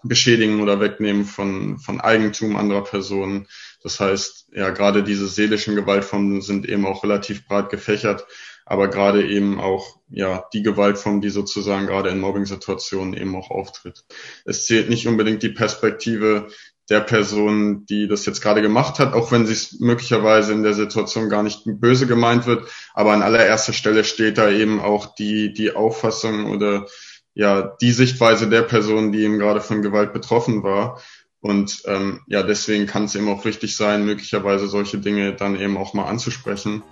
Beschädigen 0.03 0.61
oder 0.61 0.79
Wegnehmen 0.79 1.25
von, 1.25 1.77
von 1.79 2.01
Eigentum 2.01 2.55
anderer 2.55 2.83
Personen. 2.83 3.47
Das 3.83 3.99
heißt, 3.99 4.49
ja, 4.53 4.69
gerade 4.69 5.03
diese 5.03 5.27
seelischen 5.27 5.75
Gewaltformen 5.75 6.41
sind 6.41 6.67
eben 6.67 6.85
auch 6.85 7.03
relativ 7.03 7.47
breit 7.47 7.69
gefächert, 7.69 8.25
aber 8.65 8.89
gerade 8.89 9.27
eben 9.27 9.59
auch, 9.59 9.99
ja, 10.09 10.45
die 10.53 10.63
Gewaltform, 10.63 11.21
die 11.21 11.29
sozusagen 11.29 11.87
gerade 11.87 12.09
in 12.09 12.19
Mobbing-Situationen 12.19 13.13
eben 13.13 13.35
auch 13.35 13.49
auftritt. 13.49 14.05
Es 14.45 14.65
zählt 14.65 14.89
nicht 14.89 15.07
unbedingt 15.07 15.43
die 15.43 15.49
Perspektive 15.49 16.47
der 16.89 16.99
Person, 16.99 17.85
die 17.85 18.07
das 18.07 18.25
jetzt 18.25 18.41
gerade 18.41 18.61
gemacht 18.61 18.99
hat, 18.99 19.13
auch 19.13 19.31
wenn 19.31 19.45
sie 19.45 19.53
es 19.53 19.79
möglicherweise 19.79 20.51
in 20.51 20.61
der 20.61 20.73
Situation 20.73 21.29
gar 21.29 21.41
nicht 21.41 21.61
böse 21.65 22.05
gemeint 22.05 22.45
wird. 22.47 22.69
Aber 22.93 23.13
an 23.13 23.21
allererster 23.21 23.71
Stelle 23.71 24.03
steht 24.03 24.37
da 24.37 24.49
eben 24.49 24.81
auch 24.81 25.15
die, 25.15 25.53
die 25.53 25.73
Auffassung 25.73 26.51
oder 26.51 26.87
ja, 27.33 27.75
die 27.81 27.91
Sichtweise 27.91 28.49
der 28.49 28.63
Person, 28.63 29.11
die 29.11 29.23
eben 29.23 29.39
gerade 29.39 29.61
von 29.61 29.81
Gewalt 29.81 30.13
betroffen 30.13 30.63
war. 30.63 31.01
Und 31.39 31.83
ähm, 31.85 32.21
ja, 32.27 32.43
deswegen 32.43 32.85
kann 32.85 33.05
es 33.05 33.15
eben 33.15 33.29
auch 33.29 33.45
wichtig 33.45 33.75
sein, 33.75 34.05
möglicherweise 34.05 34.67
solche 34.67 34.99
Dinge 34.99 35.33
dann 35.33 35.59
eben 35.59 35.77
auch 35.77 35.93
mal 35.93 36.05
anzusprechen. 36.05 36.83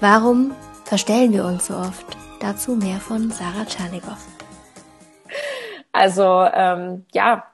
Warum 0.00 0.52
verstellen 0.84 1.32
wir 1.32 1.44
uns 1.44 1.66
so 1.66 1.74
oft? 1.74 2.06
Dazu 2.40 2.76
mehr 2.76 3.00
von 3.00 3.32
Sarah 3.32 3.66
Tschernikow. 3.66 4.18
Also 5.90 6.46
ähm, 6.52 7.04
ja, 7.12 7.44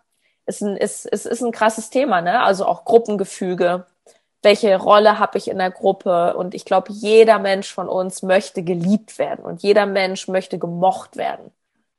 ist 0.45 0.61
ein, 0.61 0.77
ist, 0.77 1.07
ist, 1.07 1.25
ist 1.25 1.43
ein 1.43 1.53
krasses 1.53 1.89
Thema, 1.89 2.21
ne? 2.21 2.43
Also 2.43 2.67
auch 2.67 2.85
Gruppengefüge. 2.85 3.87
Welche 4.45 4.77
Rolle 4.79 5.19
habe 5.19 5.39
ich 5.39 5.49
in 5.49 5.59
der 5.59 5.71
Gruppe? 5.71 6.37
Und 6.37 6.55
ich 6.55 6.65
glaube, 6.65 6.93
jeder 6.93 7.39
Mensch 7.39 7.73
von 7.73 7.89
uns 7.89 8.23
möchte 8.23 8.63
geliebt 8.63 9.19
werden 9.19 9.45
und 9.45 9.63
jeder 9.63 9.87
Mensch 9.87 10.29
möchte 10.29 10.59
gemocht 10.59 11.17
werden. 11.17 11.51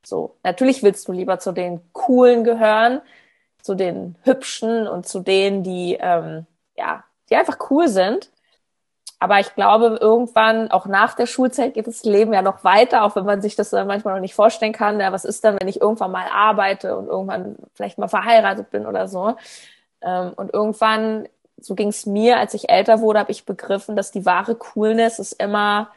So, 0.05 0.35
natürlich 0.43 0.83
willst 0.83 1.07
du 1.07 1.11
lieber 1.11 1.39
zu 1.39 1.51
den 1.51 1.81
Coolen 1.93 2.43
gehören, 2.43 3.01
zu 3.61 3.75
den 3.75 4.15
Hübschen 4.23 4.87
und 4.87 5.07
zu 5.07 5.19
denen, 5.21 5.63
die 5.63 5.97
ähm, 5.99 6.45
ja, 6.77 7.03
die 7.29 7.35
einfach 7.35 7.57
cool 7.69 7.87
sind. 7.87 8.31
Aber 9.19 9.39
ich 9.39 9.55
glaube, 9.55 9.97
irgendwann, 9.99 10.69
auch 10.71 10.85
nach 10.85 11.15
der 11.15 11.25
Schulzeit, 11.25 11.73
geht 11.73 11.87
das 11.87 12.03
Leben 12.03 12.33
ja 12.33 12.41
noch 12.41 12.63
weiter, 12.63 13.03
auch 13.03 13.15
wenn 13.15 13.25
man 13.25 13.41
sich 13.41 13.55
das 13.55 13.71
manchmal 13.71 14.15
noch 14.15 14.21
nicht 14.21 14.35
vorstellen 14.35 14.73
kann. 14.73 14.99
Ja, 14.99 15.11
was 15.11 15.25
ist 15.25 15.43
dann, 15.43 15.57
wenn 15.59 15.67
ich 15.69 15.81
irgendwann 15.81 16.11
mal 16.11 16.27
arbeite 16.31 16.97
und 16.97 17.07
irgendwann 17.07 17.55
vielleicht 17.73 17.97
mal 17.97 18.09
verheiratet 18.09 18.69
bin 18.71 18.85
oder 18.85 19.07
so? 19.07 19.35
Ähm, 20.01 20.33
und 20.35 20.53
irgendwann, 20.53 21.27
so 21.57 21.75
ging 21.75 21.89
es 21.89 22.05
mir, 22.05 22.38
als 22.38 22.53
ich 22.53 22.69
älter 22.69 23.01
wurde, 23.01 23.19
habe 23.19 23.31
ich 23.31 23.45
begriffen, 23.45 23.95
dass 23.95 24.12
die 24.12 24.25
wahre 24.25 24.55
Coolness 24.55 25.19
ist 25.19 25.33
immer, 25.33 25.91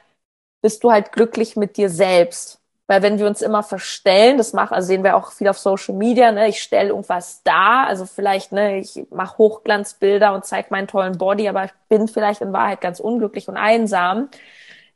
bist 0.63 0.85
du 0.85 0.91
halt 0.93 1.13
glücklich 1.13 1.57
mit 1.57 1.77
dir 1.77 1.91
selbst. 1.91 2.61
Weil 2.87 3.03
wenn 3.03 3.19
wir 3.19 3.27
uns 3.27 3.43
immer 3.43 3.63
verstellen, 3.63 4.39
das 4.39 4.55
macht, 4.55 4.73
also 4.73 4.87
sehen 4.87 5.05
wir 5.05 5.15
auch 5.17 5.33
viel 5.33 5.49
auf 5.49 5.59
Social 5.59 5.95
Media, 5.95 6.33
ne, 6.33 6.49
ich 6.49 6.63
stelle 6.63 6.89
irgendwas 6.89 7.43
da, 7.45 7.85
also 7.85 8.07
vielleicht, 8.07 8.51
ne, 8.53 8.79
ich 8.79 8.99
mache 9.11 9.37
Hochglanzbilder 9.39 10.33
und 10.33 10.47
zeige 10.47 10.69
meinen 10.71 10.89
tollen 10.89 11.19
Body, 11.19 11.49
aber 11.49 11.67
ich 11.67 11.73
bin 11.91 12.09
vielleicht 12.09 12.41
in 12.41 12.53
Wahrheit 12.55 12.81
ganz 12.81 12.99
unglücklich 12.99 13.47
und 13.49 13.59
einsam. 13.59 14.31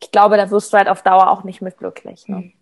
Ich 0.00 0.10
glaube, 0.10 0.36
da 0.38 0.50
wirst 0.50 0.72
du 0.72 0.78
halt 0.78 0.88
auf 0.88 1.02
Dauer 1.02 1.30
auch 1.30 1.44
nicht 1.44 1.60
mit 1.60 1.76
glücklich. 1.78 2.28
Ne? 2.28 2.52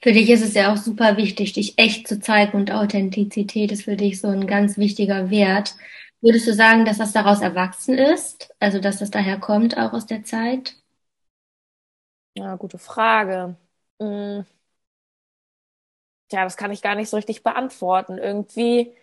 Für 0.00 0.12
dich 0.12 0.28
ist 0.30 0.42
es 0.42 0.54
ja 0.54 0.72
auch 0.72 0.76
super 0.76 1.16
wichtig, 1.16 1.54
dich 1.54 1.78
echt 1.78 2.06
zu 2.06 2.20
zeigen 2.20 2.56
und 2.58 2.70
Authentizität 2.72 3.72
ist 3.72 3.84
für 3.84 3.96
dich 3.96 4.20
so 4.20 4.28
ein 4.28 4.46
ganz 4.46 4.76
wichtiger 4.76 5.30
Wert. 5.30 5.74
Würdest 6.22 6.46
du 6.46 6.54
sagen, 6.54 6.86
dass 6.86 6.96
das 6.96 7.12
daraus 7.12 7.42
erwachsen 7.42 7.98
ist? 7.98 8.54
Also, 8.60 8.78
dass 8.78 8.98
das 9.00 9.10
daher 9.10 9.38
kommt, 9.38 9.76
auch 9.76 9.92
aus 9.92 10.06
der 10.06 10.24
Zeit? 10.24 10.74
Ja, 12.34 12.56
gute 12.56 12.78
Frage. 12.78 13.56
Hm. 14.00 14.46
Ja, 16.30 16.44
das 16.44 16.56
kann 16.56 16.70
ich 16.72 16.80
gar 16.82 16.94
nicht 16.94 17.10
so 17.10 17.16
richtig 17.16 17.42
beantworten. 17.42 18.16
Irgendwie, 18.18 18.94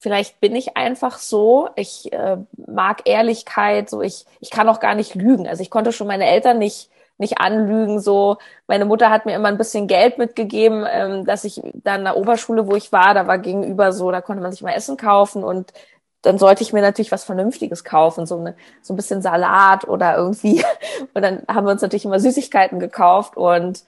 vielleicht 0.00 0.40
bin 0.40 0.56
ich 0.56 0.76
einfach 0.76 1.18
so. 1.18 1.70
Ich 1.76 2.12
äh, 2.12 2.38
mag 2.56 3.02
Ehrlichkeit, 3.08 3.90
so 3.90 4.02
ich, 4.02 4.26
ich 4.40 4.50
kann 4.50 4.68
auch 4.68 4.80
gar 4.80 4.94
nicht 4.96 5.14
lügen. 5.16 5.48
Also 5.48 5.62
ich 5.62 5.70
konnte 5.70 5.92
schon 5.92 6.08
meine 6.08 6.26
Eltern 6.26 6.58
nicht 6.58 6.90
nicht 7.18 7.38
anlügen. 7.40 8.00
So, 8.00 8.38
meine 8.68 8.84
Mutter 8.86 9.10
hat 9.10 9.26
mir 9.26 9.34
immer 9.36 9.48
ein 9.48 9.58
bisschen 9.58 9.88
Geld 9.88 10.18
mitgegeben, 10.18 10.86
ähm, 10.90 11.24
dass 11.26 11.44
ich 11.44 11.60
dann 11.74 12.00
in 12.00 12.04
der 12.06 12.16
Oberschule, 12.16 12.66
wo 12.68 12.76
ich 12.76 12.92
war, 12.92 13.14
da 13.14 13.26
war 13.28 13.38
gegenüber 13.38 13.92
so, 13.92 14.10
da 14.10 14.20
konnte 14.22 14.42
man 14.42 14.52
sich 14.52 14.62
mal 14.62 14.72
Essen 14.74 14.96
kaufen 14.98 15.44
und 15.44 15.72
dann 16.22 16.38
sollte 16.38 16.62
ich 16.62 16.72
mir 16.72 16.82
natürlich 16.82 17.12
was 17.12 17.24
Vernünftiges 17.24 17.84
kaufen, 17.84 18.26
so, 18.26 18.38
eine, 18.38 18.56
so 18.82 18.92
ein 18.92 18.96
bisschen 18.96 19.22
Salat 19.22 19.88
oder 19.88 20.16
irgendwie. 20.16 20.64
Und 21.14 21.22
dann 21.22 21.42
haben 21.48 21.66
wir 21.66 21.72
uns 21.72 21.82
natürlich 21.82 22.04
immer 22.04 22.20
Süßigkeiten 22.20 22.78
gekauft 22.80 23.36
und 23.36 23.84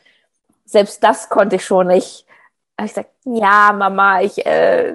selbst 0.64 1.02
das 1.04 1.28
konnte 1.28 1.56
ich 1.56 1.64
schon 1.64 1.88
nicht. 1.88 2.26
Aber 2.76 2.86
ich 2.86 2.94
sagte, 2.94 3.12
ja, 3.24 3.72
Mama, 3.72 4.22
ich, 4.22 4.46
äh, 4.46 4.94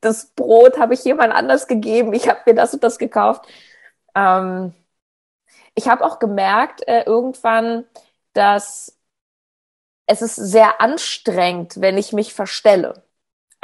das 0.00 0.26
Brot 0.26 0.78
habe 0.78 0.94
ich 0.94 1.04
jemand 1.04 1.32
anders 1.34 1.66
gegeben, 1.66 2.12
ich 2.12 2.28
habe 2.28 2.40
mir 2.46 2.54
das 2.54 2.74
und 2.74 2.84
das 2.84 2.98
gekauft. 2.98 3.46
Ähm, 4.14 4.74
ich 5.74 5.88
habe 5.88 6.04
auch 6.04 6.18
gemerkt 6.18 6.86
äh, 6.88 7.02
irgendwann, 7.04 7.84
dass 8.32 8.98
es 10.06 10.22
ist 10.22 10.36
sehr 10.36 10.80
anstrengend, 10.80 11.80
wenn 11.80 11.98
ich 11.98 12.12
mich 12.12 12.34
verstelle. 12.34 13.05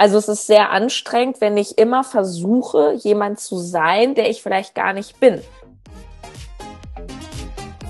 Also 0.02 0.18
es 0.18 0.26
ist 0.26 0.48
sehr 0.48 0.72
anstrengend, 0.72 1.40
wenn 1.40 1.56
ich 1.56 1.78
immer 1.78 2.02
versuche, 2.02 2.98
jemand 3.04 3.38
zu 3.38 3.58
sein, 3.58 4.16
der 4.16 4.28
ich 4.30 4.42
vielleicht 4.42 4.74
gar 4.74 4.92
nicht 4.92 5.20
bin. 5.20 5.40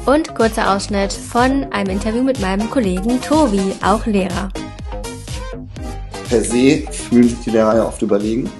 Und 0.04 0.34
kurzer 0.34 0.76
Ausschnitt 0.76 1.10
von 1.10 1.72
einem 1.72 1.88
Interview 1.88 2.22
mit 2.22 2.38
meinem 2.38 2.68
Kollegen 2.68 3.18
Tobi, 3.22 3.72
auch 3.82 4.04
Lehrer. 4.04 4.50
Per 6.28 6.42
se 6.42 6.82
fühlen 6.90 7.30
sich 7.30 7.40
die 7.46 7.50
Lehrer 7.50 7.76
ja 7.76 7.86
oft 7.86 8.02
überlegen 8.02 8.50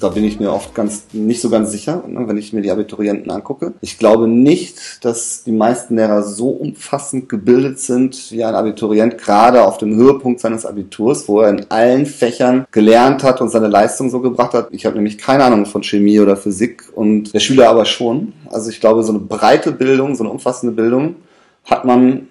da 0.00 0.08
bin 0.08 0.24
ich 0.24 0.40
mir 0.40 0.52
oft 0.52 0.74
ganz 0.74 1.06
nicht 1.12 1.40
so 1.40 1.50
ganz 1.50 1.70
sicher, 1.70 2.04
ne, 2.06 2.28
wenn 2.28 2.36
ich 2.36 2.52
mir 2.52 2.62
die 2.62 2.70
Abiturienten 2.70 3.30
angucke. 3.30 3.74
Ich 3.80 3.98
glaube 3.98 4.28
nicht, 4.28 5.04
dass 5.04 5.44
die 5.44 5.52
meisten 5.52 5.96
Lehrer 5.96 6.22
so 6.22 6.50
umfassend 6.50 7.28
gebildet 7.28 7.78
sind 7.80 8.30
wie 8.30 8.44
ein 8.44 8.54
Abiturient, 8.54 9.18
gerade 9.18 9.64
auf 9.64 9.78
dem 9.78 9.94
Höhepunkt 9.96 10.40
seines 10.40 10.66
Abiturs, 10.66 11.28
wo 11.28 11.40
er 11.40 11.50
in 11.50 11.66
allen 11.70 12.06
Fächern 12.06 12.66
gelernt 12.70 13.22
hat 13.22 13.40
und 13.40 13.50
seine 13.50 13.68
Leistung 13.68 14.10
so 14.10 14.20
gebracht 14.20 14.54
hat. 14.54 14.68
Ich 14.70 14.86
habe 14.86 14.96
nämlich 14.96 15.18
keine 15.18 15.44
Ahnung 15.44 15.66
von 15.66 15.82
Chemie 15.82 16.20
oder 16.20 16.36
Physik 16.36 16.84
und 16.94 17.32
der 17.34 17.40
Schüler 17.40 17.68
aber 17.68 17.84
schon. 17.84 18.32
Also 18.50 18.70
ich 18.70 18.80
glaube, 18.80 19.02
so 19.02 19.12
eine 19.12 19.20
breite 19.20 19.72
Bildung, 19.72 20.14
so 20.14 20.24
eine 20.24 20.32
umfassende 20.32 20.74
Bildung 20.74 21.16
hat 21.64 21.84
man 21.84 22.28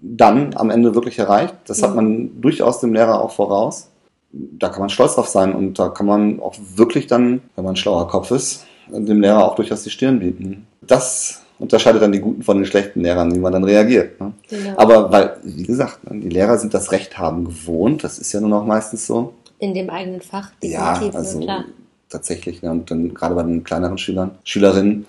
dann 0.00 0.54
am 0.54 0.70
Ende 0.70 0.94
wirklich 0.94 1.18
erreicht. 1.18 1.54
Das 1.66 1.82
hat 1.82 1.94
man 1.94 2.40
durchaus 2.40 2.80
dem 2.80 2.92
Lehrer 2.92 3.22
auch 3.22 3.30
voraus 3.30 3.91
da 4.32 4.68
kann 4.68 4.80
man 4.80 4.88
stolz 4.88 5.14
drauf 5.14 5.28
sein 5.28 5.54
und 5.54 5.78
da 5.78 5.88
kann 5.88 6.06
man 6.06 6.40
auch 6.40 6.54
wirklich 6.74 7.06
dann, 7.06 7.42
wenn 7.54 7.64
man 7.64 7.74
ein 7.74 7.76
schlauer 7.76 8.08
Kopf 8.08 8.30
ist, 8.30 8.64
dem 8.88 9.20
Lehrer 9.20 9.44
auch 9.44 9.54
durchaus 9.54 9.82
die 9.84 9.90
Stirn 9.90 10.20
bieten. 10.20 10.66
Das 10.80 11.42
unterscheidet 11.58 12.02
dann 12.02 12.12
die 12.12 12.20
guten 12.20 12.42
von 12.42 12.56
den 12.56 12.66
schlechten 12.66 13.02
Lehrern, 13.02 13.34
wie 13.34 13.38
man 13.38 13.52
dann 13.52 13.64
reagiert. 13.64 14.20
Ne? 14.20 14.32
Genau. 14.48 14.74
Aber 14.76 15.12
weil, 15.12 15.36
wie 15.44 15.62
gesagt, 15.62 16.10
ne, 16.10 16.20
die 16.20 16.28
Lehrer 16.28 16.58
sind 16.58 16.74
das 16.74 16.92
Recht 16.92 17.18
haben 17.18 17.44
gewohnt, 17.44 18.02
das 18.04 18.18
ist 18.18 18.32
ja 18.32 18.40
nur 18.40 18.50
noch 18.50 18.66
meistens 18.66 19.06
so. 19.06 19.34
In 19.58 19.74
dem 19.74 19.88
eigenen 19.90 20.20
Fach, 20.20 20.50
definitiv, 20.62 21.12
ja, 21.12 21.18
also 21.18 21.38
klar. 21.38 21.64
tatsächlich, 22.08 22.62
ne? 22.62 22.72
und 22.72 22.90
dann 22.90 23.14
gerade 23.14 23.36
bei 23.36 23.44
den 23.44 23.62
kleineren 23.62 23.96
Schülern, 23.96 24.32
Schülerinnen. 24.42 25.06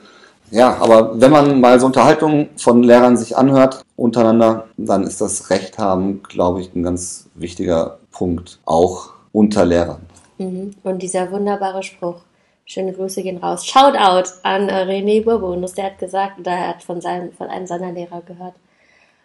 Ja, 0.52 0.78
aber 0.80 1.20
wenn 1.20 1.32
man 1.32 1.60
mal 1.60 1.80
so 1.80 1.88
Unterhaltungen 1.88 2.50
von 2.58 2.84
Lehrern 2.84 3.18
sich 3.18 3.36
anhört 3.36 3.84
untereinander, 3.96 4.68
dann 4.78 5.04
ist 5.04 5.20
das 5.22 5.50
Recht 5.50 5.80
haben, 5.80 6.22
glaube 6.22 6.62
ich, 6.62 6.76
ein 6.76 6.84
ganz 6.84 7.26
wichtiger 7.34 7.98
Punkt. 8.12 8.60
Auch 8.66 9.13
unter 9.34 9.66
Lehrern. 9.66 10.06
Mhm. 10.38 10.72
Und 10.84 11.02
dieser 11.02 11.30
wunderbare 11.32 11.84
Spruch, 11.84 12.22
schöne 12.66 12.94
Grüße 12.94 13.22
gehen 13.22 13.38
raus. 13.38 13.66
Shoutout 13.66 14.30
an 14.44 14.70
äh, 14.70 14.84
René 14.84 15.24
Bourbonus, 15.24 15.74
der 15.74 15.86
hat 15.86 16.00
gesagt, 16.00 16.40
oder 16.40 16.52
er 16.52 16.68
hat 16.70 16.84
von, 16.84 17.02
seinem, 17.02 17.34
von 17.34 17.50
einem 17.50 17.68
seiner 17.68 17.92
Lehrer 17.92 18.22
gehört. 18.22 18.54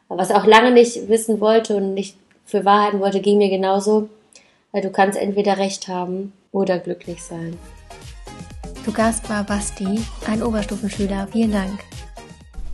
Was 0.08 0.30
er 0.30 0.38
auch 0.38 0.46
lange 0.46 0.72
nicht 0.72 1.08
wissen 1.08 1.40
wollte 1.40 1.76
und 1.76 1.94
nicht 1.94 2.16
für 2.44 2.64
Wahrheiten 2.64 3.00
wollte, 3.00 3.20
ging 3.20 3.38
mir 3.38 3.50
genauso. 3.50 4.08
Weil 4.72 4.82
du 4.82 4.90
kannst 4.90 5.18
entweder 5.18 5.58
Recht 5.58 5.88
haben 5.88 6.32
oder 6.50 6.78
glücklich 6.78 7.22
sein. 7.22 7.56
Zu 8.84 8.92
Gast 8.92 9.28
war 9.28 9.44
Basti, 9.44 10.00
ein 10.26 10.42
Oberstufenschüler. 10.42 11.28
Vielen 11.30 11.52
Dank. 11.52 11.80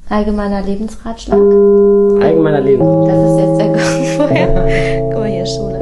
Allgemeiner 0.08 0.62
Lebensratschlag. 0.62 1.38
Allgemeiner 1.38 2.60
Lebensratschlag. 2.60 3.08
Das 3.08 3.30
ist 3.30 3.38
jetzt 3.38 3.58
der 3.58 3.68
Grund 3.68 4.06
vorher. 4.16 5.00
Guck 5.10 5.18
mal, 5.18 5.28
hier 5.28 5.42
ist 5.42 5.54
Schule. 5.54 5.78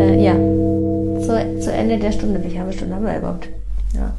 Äh, 0.00 0.24
ja, 0.24 0.34
zu, 0.34 1.60
zu 1.60 1.72
Ende 1.72 1.98
der 1.98 2.12
Stunde. 2.12 2.42
Welche 2.42 2.58
halbe 2.60 2.72
Stunde 2.72 2.94
haben 2.94 3.04
wir 3.04 3.18
überhaupt? 3.18 3.48
Ja. 3.94 4.12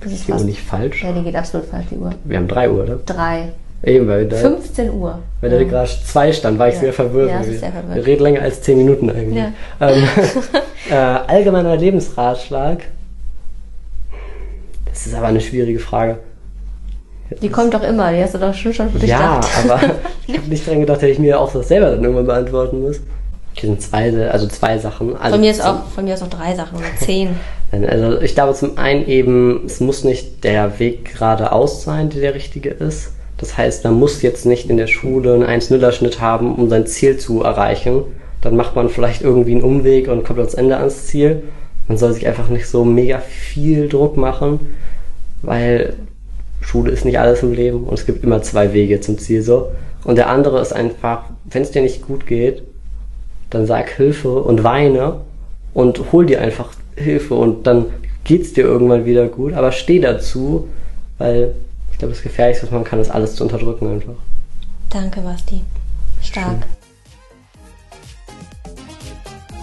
Das 0.00 0.12
ist 0.12 0.28
die 0.28 0.32
Uhr 0.32 0.40
nicht 0.40 0.60
falsch? 0.60 1.02
Ja, 1.02 1.12
die 1.12 1.22
geht 1.22 1.36
absolut 1.36 1.66
falsch, 1.66 1.86
die 1.90 1.96
Uhr. 1.96 2.12
Wir 2.24 2.38
haben 2.38 2.48
3 2.48 2.70
Uhr, 2.70 2.84
oder? 2.84 2.98
3. 3.04 3.48
Eben, 3.82 4.08
weil 4.08 4.26
da, 4.26 4.36
15 4.36 4.90
Uhr. 4.90 5.18
Weil 5.40 5.50
da 5.50 5.62
gerade 5.62 5.88
2 5.88 6.32
stand, 6.32 6.58
war 6.58 6.68
ich 6.68 6.74
ja. 6.74 6.80
sehr 6.80 6.92
verwirrt. 6.92 7.30
Ja, 7.30 7.42
sehr 7.42 7.72
verwirrt. 7.72 7.94
Wir 7.94 8.06
reden 8.06 8.22
länger 8.22 8.42
als 8.42 8.62
10 8.62 8.78
Minuten 8.78 9.10
eigentlich. 9.10 9.36
Ja. 9.36 9.52
Ähm, 9.80 10.08
äh, 10.90 10.94
allgemeiner 10.94 11.76
Lebensratschlag. 11.76 12.84
Das 14.86 15.06
ist 15.06 15.14
aber 15.14 15.26
eine 15.26 15.40
schwierige 15.40 15.78
Frage. 15.78 16.18
Die 17.42 17.48
kommt 17.48 17.74
doch 17.74 17.82
immer, 17.82 18.12
die 18.12 18.22
hast 18.22 18.34
du 18.34 18.38
doch 18.38 18.54
schon 18.54 18.72
schon 18.72 18.90
für 18.90 18.98
dich 18.98 19.10
Ja, 19.10 19.40
aber 19.64 19.80
ich 20.26 20.36
habe 20.36 20.48
nicht 20.48 20.66
dran 20.66 20.80
gedacht, 20.80 21.02
dass 21.02 21.10
ich 21.10 21.18
mir 21.18 21.40
auch 21.40 21.52
das 21.52 21.68
selber 21.68 21.90
dann 21.90 22.02
irgendwann 22.02 22.26
beantworten 22.26 22.82
muss. 22.82 23.00
Hier 23.54 23.70
sind 23.70 23.80
zwei, 23.80 24.28
also 24.28 24.46
zwei 24.46 24.78
Sachen. 24.78 25.16
Also 25.16 25.32
von, 25.32 25.40
mir 25.40 25.50
ist 25.50 25.64
auch, 25.64 25.86
von 25.86 26.04
mir 26.04 26.14
ist 26.14 26.22
auch 26.22 26.28
drei 26.28 26.54
Sachen 26.54 26.78
oder 26.78 26.96
zehn. 26.98 27.30
Also 27.72 28.20
ich 28.22 28.34
glaube 28.34 28.54
zum 28.54 28.78
einen 28.78 29.06
eben, 29.08 29.66
es 29.66 29.80
muss 29.80 30.04
nicht 30.04 30.44
der 30.44 30.78
Weg 30.78 31.14
geradeaus 31.14 31.82
sein, 31.82 32.10
der 32.10 32.20
der 32.20 32.34
richtige 32.34 32.70
ist. 32.70 33.12
Das 33.38 33.58
heißt, 33.58 33.82
man 33.84 33.94
muss 33.94 34.22
jetzt 34.22 34.46
nicht 34.46 34.70
in 34.70 34.76
der 34.76 34.86
Schule 34.86 35.34
einen 35.34 35.60
1-0-Schnitt 35.60 36.20
haben, 36.20 36.54
um 36.54 36.68
sein 36.70 36.86
Ziel 36.86 37.18
zu 37.18 37.42
erreichen. 37.42 38.02
Dann 38.40 38.56
macht 38.56 38.76
man 38.76 38.88
vielleicht 38.88 39.22
irgendwie 39.22 39.50
einen 39.50 39.62
Umweg 39.62 40.08
und 40.08 40.24
kommt 40.24 40.38
ans 40.38 40.54
Ende 40.54 40.76
ans 40.76 41.06
Ziel. 41.06 41.42
Man 41.88 41.98
soll 41.98 42.12
sich 42.12 42.26
einfach 42.26 42.48
nicht 42.48 42.68
so 42.68 42.84
mega 42.84 43.18
viel 43.18 43.88
Druck 43.88 44.16
machen, 44.16 44.74
weil 45.42 45.94
Schule 46.66 46.90
ist 46.90 47.04
nicht 47.04 47.18
alles 47.20 47.42
im 47.44 47.52
Leben 47.52 47.84
und 47.84 47.94
es 47.94 48.06
gibt 48.06 48.24
immer 48.24 48.42
zwei 48.42 48.72
Wege 48.72 49.00
zum 49.00 49.18
Ziel 49.18 49.40
so. 49.40 49.70
Und 50.02 50.16
der 50.16 50.28
andere 50.28 50.60
ist 50.60 50.72
einfach, 50.72 51.24
wenn 51.44 51.62
es 51.62 51.70
dir 51.70 51.80
nicht 51.80 52.02
gut 52.02 52.26
geht, 52.26 52.62
dann 53.50 53.66
sag 53.66 53.88
Hilfe 53.90 54.42
und 54.42 54.64
weine 54.64 55.20
und 55.74 56.12
hol 56.12 56.26
dir 56.26 56.40
einfach 56.40 56.72
Hilfe 56.96 57.34
und 57.34 57.68
dann 57.68 57.86
geht's 58.24 58.52
dir 58.52 58.64
irgendwann 58.64 59.04
wieder 59.04 59.28
gut, 59.28 59.52
aber 59.52 59.70
steh 59.70 60.00
dazu, 60.00 60.68
weil 61.18 61.54
ich 61.92 61.98
glaube, 61.98 62.14
das 62.14 62.22
Gefährlichste, 62.22 62.66
was 62.66 62.72
man 62.72 62.82
kann, 62.82 63.00
ist 63.00 63.10
alles 63.10 63.36
zu 63.36 63.44
unterdrücken 63.44 63.88
einfach. 63.88 64.14
Danke, 64.90 65.20
Basti. 65.20 65.62
Stark. 66.20 66.46
Schön. 66.48 66.64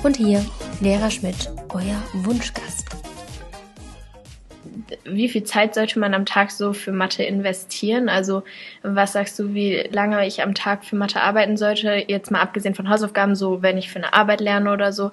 Und 0.04 0.18
hier 0.18 0.44
Lehrer 0.80 1.12
Schmidt, 1.12 1.50
euer 1.74 2.02
Wunschgast. 2.14 2.93
Wie 5.06 5.30
viel 5.30 5.44
Zeit 5.44 5.76
sollte 5.76 6.00
man 6.00 6.14
am 6.14 6.26
Tag 6.26 6.52
so 6.52 6.74
für 6.74 6.92
Mathe 6.92 7.24
investieren? 7.24 8.10
Also 8.10 8.44
was 8.82 9.14
sagst 9.14 9.38
du, 9.40 9.54
wie 9.54 9.88
lange 9.92 10.26
ich 10.26 10.42
am 10.42 10.54
Tag 10.54 10.86
für 10.86 10.96
Mathe 10.96 11.22
arbeiten 11.22 11.58
sollte? 11.58 12.04
Jetzt 12.08 12.32
mal 12.32 12.42
abgesehen 12.42 12.76
von 12.76 12.90
Hausaufgaben, 12.90 13.36
so 13.36 13.62
wenn 13.62 13.78
ich 13.78 13.90
für 13.90 13.98
eine 13.98 14.14
Arbeit 14.14 14.42
lerne 14.42 14.72
oder 14.72 14.94
so. 14.94 15.12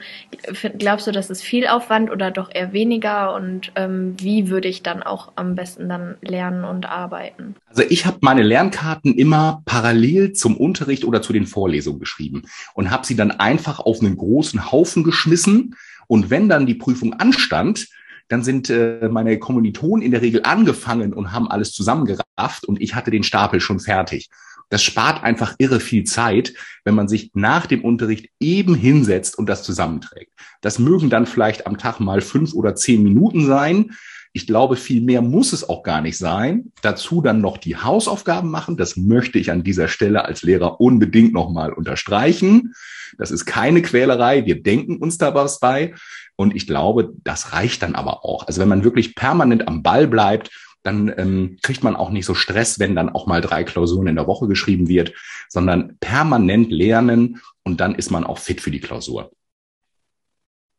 Glaubst 0.79 1.07
du, 1.07 1.13
das 1.13 1.31
ist 1.31 1.43
viel 1.43 1.67
Aufwand 1.67 2.11
oder 2.11 2.31
doch 2.31 2.51
eher 2.53 2.73
weniger? 2.73 3.35
Und 3.35 3.73
ähm, 3.77 4.15
wie 4.19 4.49
würde 4.49 4.69
ich 4.69 4.83
dann 4.83 5.03
auch 5.03 5.33
am 5.37 5.55
besten 5.55 5.89
dann 5.89 6.17
lernen 6.23 6.65
und 6.65 6.87
arbeiten? 6.87 7.57
Also 7.69 7.83
ich 7.89 8.07
habe 8.07 8.19
meine 8.21 8.43
Lernkarten 8.43 9.15
immer 9.15 9.63
parallel 9.65 10.33
zum 10.33 10.57
Unterricht 10.57 11.05
oder 11.05 11.23
zu 11.23 11.33
den 11.33 11.47
Vorlesungen 11.47 12.01
geschrieben 12.01 12.43
und 12.75 12.91
habe 12.91 13.07
sie 13.07 13.17
dann 13.17 13.31
einfach 13.31 13.81
auf 13.81 14.01
einen 14.01 14.17
großen 14.17 14.73
Haufen 14.73 15.05
geschmissen. 15.05 15.77
Und 16.07 16.29
wenn 16.29 16.49
dann 16.49 16.67
die 16.67 16.75
Prüfung 16.75 17.15
anstand, 17.15 17.87
dann 18.31 18.45
sind 18.45 18.71
äh, 18.71 19.09
meine 19.11 19.39
Kommilitonen 19.39 20.03
in 20.03 20.13
der 20.13 20.23
Regel 20.23 20.43
angefangen 20.45 21.13
und 21.13 21.33
haben 21.33 21.49
alles 21.49 21.73
zusammengerafft 21.73 22.65
und 22.65 22.81
ich 22.81 22.95
hatte 22.95 23.11
den 23.11 23.25
Stapel 23.25 23.61
schon 23.61 23.81
fertig. 23.81 24.31
Das 24.71 24.85
spart 24.85 25.25
einfach 25.25 25.57
irre 25.59 25.81
viel 25.81 26.05
Zeit, 26.05 26.55
wenn 26.85 26.95
man 26.95 27.09
sich 27.09 27.33
nach 27.35 27.67
dem 27.67 27.85
Unterricht 27.85 28.29
eben 28.39 28.77
hinsetzt 28.77 29.37
und 29.37 29.49
das 29.49 29.65
zusammenträgt. 29.65 30.33
Das 30.61 30.79
mögen 30.79 31.11
dann 31.11 31.27
vielleicht 31.27 31.67
am 31.67 31.77
Tag 31.77 31.99
mal 31.99 32.21
fünf 32.21 32.55
oder 32.55 32.77
zehn 32.77 33.03
Minuten 33.03 33.45
sein. 33.47 33.97
Ich 34.33 34.47
glaube, 34.47 34.77
viel 34.77 35.01
mehr 35.01 35.23
muss 35.23 35.53
es 35.53 35.69
auch 35.69 35.83
gar 35.83 36.01
nicht 36.01 36.17
sein. 36.17 36.71
Dazu 36.83 37.21
dann 37.21 37.41
noch 37.41 37.59
die 37.59 37.79
Hausaufgaben 37.79 38.49
machen. 38.49 38.77
Das 38.77 38.97
möchte 38.97 39.41
ich 39.41 39.51
an 39.51 39.65
dieser 39.65 39.89
Stelle 39.89 40.25
als 40.25 40.43
Lehrer 40.43 40.81
unbedingt 40.81 41.33
nochmal 41.33 41.73
unterstreichen. 41.73 42.75
Das 43.19 43.33
ist 43.33 43.45
keine 43.45 43.83
Quälerei. 43.83 44.47
Wir 44.47 44.63
denken 44.63 44.99
uns 44.99 45.19
da 45.19 45.35
was 45.35 45.59
bei. 45.59 45.95
Und 46.40 46.56
ich 46.56 46.66
glaube, 46.66 47.12
das 47.23 47.52
reicht 47.52 47.82
dann 47.82 47.94
aber 47.94 48.25
auch. 48.25 48.47
Also 48.47 48.62
wenn 48.62 48.68
man 48.70 48.82
wirklich 48.82 49.14
permanent 49.14 49.68
am 49.68 49.82
Ball 49.82 50.06
bleibt, 50.06 50.50
dann 50.82 51.12
ähm, 51.18 51.59
kriegt 51.62 51.85
man 51.85 51.97
auch 51.97 52.09
nicht 52.09 52.25
so 52.25 52.32
Stress, 52.32 52.78
wenn 52.78 52.97
dann 52.97 53.11
auch 53.11 53.26
mal 53.26 53.42
drei 53.42 53.62
Klausuren 53.62 54.06
in 54.06 54.16
der 54.16 54.26
Woche 54.26 54.49
geschrieben 54.49 54.88
wird, 54.88 55.12
sondern 55.50 55.99
permanent 56.00 56.70
lernen 56.70 57.42
und 57.62 57.82
dann 57.82 57.94
ist 57.94 58.11
man 58.11 58.25
auch 58.25 58.38
fit 58.38 58.62
für 58.62 58.70
die 58.70 58.80
Klausur. 58.80 59.30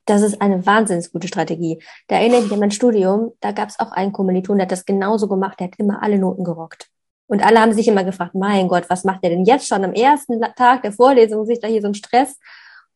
Das 0.06 0.24
ist 0.24 0.42
eine 0.42 0.66
wahnsinnig 0.66 1.12
gute 1.12 1.28
Strategie. 1.28 1.80
Da 2.08 2.16
erinnere 2.16 2.40
ich 2.40 2.46
mich 2.46 2.54
an 2.54 2.60
mein 2.60 2.72
Studium, 2.72 3.34
da 3.40 3.52
gab 3.52 3.70
es 3.70 3.80
auch 3.80 3.92
einen 3.92 4.14
Kommiliton, 4.14 4.58
der 4.58 4.66
hat 4.66 4.72
das 4.72 4.88
genauso 4.88 5.28
gemacht, 5.28 5.60
der 5.60 5.68
hat 5.68 5.78
immer 5.78 6.02
alle 6.02 6.18
Noten 6.18 6.44
gerockt. 6.44 6.88
Und 7.28 7.46
alle 7.46 7.60
haben 7.60 7.74
sich 7.74 7.88
immer 7.88 8.04
gefragt, 8.04 8.34
mein 8.34 8.68
Gott, 8.68 8.86
was 8.88 9.04
macht 9.04 9.24
der 9.24 9.30
denn 9.30 9.46
jetzt 9.46 9.68
schon 9.68 9.86
am 9.86 9.94
ersten 9.94 10.42
Tag 10.56 10.82
der 10.82 10.92
Vorlesung, 10.92 11.46
sich 11.46 11.60
da 11.60 11.68
hier 11.68 11.84
so 11.84 11.88
ein 11.90 11.94
Stress? 11.94 12.40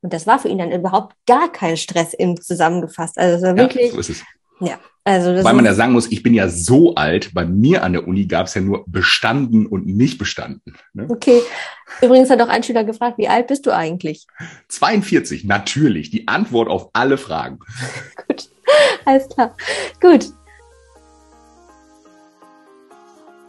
Und 0.06 0.14
das 0.14 0.28
war 0.28 0.38
für 0.38 0.50
ihn 0.50 0.60
dann 0.60 0.72
überhaupt 0.72 1.16
gar 1.26 1.52
kein 1.52 1.78
Stress 1.78 2.14
im 2.14 2.40
zusammengefasst. 2.40 3.18
Also 3.18 3.38
es 3.38 3.42
war 3.42 3.58
wirklich. 3.58 3.88
Ja, 3.88 3.92
so 3.94 4.00
ist 4.00 4.10
es. 4.10 4.24
Ja, 4.60 4.78
also 5.04 5.34
das 5.34 5.44
Weil 5.44 5.56
man 5.56 5.66
ja 5.66 5.74
sagen 5.74 5.94
muss, 5.94 6.12
ich 6.12 6.22
bin 6.22 6.36
ja 6.36 6.48
so 6.48 6.94
alt, 6.94 7.34
bei 7.34 7.44
mir 7.44 7.84
an 7.84 7.94
der 7.94 8.08
Uni 8.08 8.28
gab 8.28 8.46
es 8.46 8.54
ja 8.54 8.62
nur 8.62 8.84
bestanden 8.86 9.66
und 9.66 9.88
nicht 9.88 10.20
bestanden. 10.20 10.76
Ne? 10.94 11.08
Okay. 11.10 11.42
Übrigens 12.04 12.30
hat 12.30 12.40
auch 12.40 12.50
ein 12.50 12.62
Schüler 12.62 12.84
gefragt, 12.84 13.18
wie 13.18 13.28
alt 13.28 13.48
bist 13.48 13.66
du 13.66 13.72
eigentlich? 13.72 14.28
42, 14.68 15.44
natürlich. 15.44 16.12
Die 16.12 16.28
Antwort 16.28 16.70
auf 16.70 16.92
alle 16.94 17.18
Fragen. 17.18 17.58
Gut, 18.28 18.48
alles 19.06 19.28
klar. 19.28 19.58
Gut. 20.00 20.28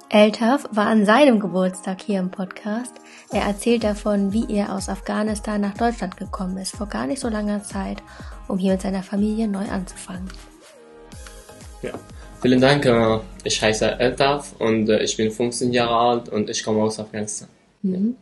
Eltaf 0.08 0.66
war 0.70 0.86
an 0.86 1.04
seinem 1.04 1.38
Geburtstag 1.38 2.00
hier 2.00 2.18
im 2.18 2.30
Podcast. 2.30 2.94
Er 3.32 3.42
erzählt 3.42 3.82
davon, 3.82 4.32
wie 4.32 4.46
er 4.48 4.74
aus 4.74 4.88
Afghanistan 4.88 5.60
nach 5.60 5.74
Deutschland 5.74 6.16
gekommen 6.16 6.56
ist, 6.58 6.76
vor 6.76 6.86
gar 6.86 7.06
nicht 7.06 7.20
so 7.20 7.28
langer 7.28 7.62
Zeit, 7.62 7.98
um 8.46 8.58
hier 8.58 8.72
mit 8.72 8.82
seiner 8.82 9.02
Familie 9.02 9.48
neu 9.48 9.66
anzufangen. 9.68 10.28
Ja, 11.82 11.92
vielen 12.40 12.60
Dank. 12.60 12.86
Äh, 12.86 13.18
ich 13.44 13.60
heiße 13.60 13.98
Eltaf 13.98 14.54
und 14.58 14.88
äh, 14.88 15.02
ich 15.02 15.16
bin 15.16 15.30
15 15.30 15.72
Jahre 15.72 15.96
alt 15.96 16.28
und 16.28 16.48
ich 16.48 16.62
komme 16.62 16.82
aus 16.82 17.00
Afghanistan. 17.00 17.48
Mhm. 17.82 18.16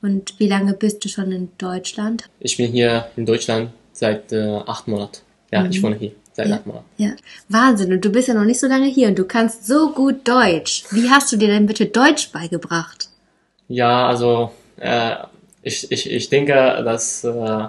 Und 0.00 0.38
wie 0.38 0.48
lange 0.48 0.74
bist 0.74 1.04
du 1.04 1.08
schon 1.08 1.32
in 1.32 1.50
Deutschland? 1.58 2.28
Ich 2.40 2.56
bin 2.56 2.70
hier 2.70 3.08
in 3.16 3.26
Deutschland 3.26 3.70
seit 3.92 4.32
äh, 4.32 4.60
acht 4.66 4.88
Monaten. 4.88 5.18
Ja, 5.50 5.62
mhm. 5.62 5.70
ich 5.70 5.82
wohne 5.82 5.96
hier 5.96 6.12
seit 6.32 6.48
ja. 6.48 6.56
acht 6.56 6.66
Monaten. 6.66 6.86
Ja, 6.96 7.10
Wahnsinn. 7.48 7.92
Und 7.92 8.04
du 8.04 8.10
bist 8.10 8.28
ja 8.28 8.34
noch 8.34 8.44
nicht 8.44 8.60
so 8.60 8.66
lange 8.66 8.86
hier 8.86 9.08
und 9.08 9.18
du 9.18 9.24
kannst 9.24 9.66
so 9.66 9.92
gut 9.92 10.26
Deutsch. 10.26 10.84
Wie 10.90 11.10
hast 11.10 11.32
du 11.32 11.36
dir 11.36 11.48
denn 11.48 11.66
bitte 11.66 11.86
Deutsch 11.86 12.32
beigebracht? 12.32 13.07
Ja, 13.68 14.08
also 14.08 14.50
äh, 14.80 15.16
ich, 15.62 15.90
ich, 15.90 16.10
ich 16.10 16.28
denke, 16.28 16.52
dass 16.52 17.24
äh, 17.24 17.68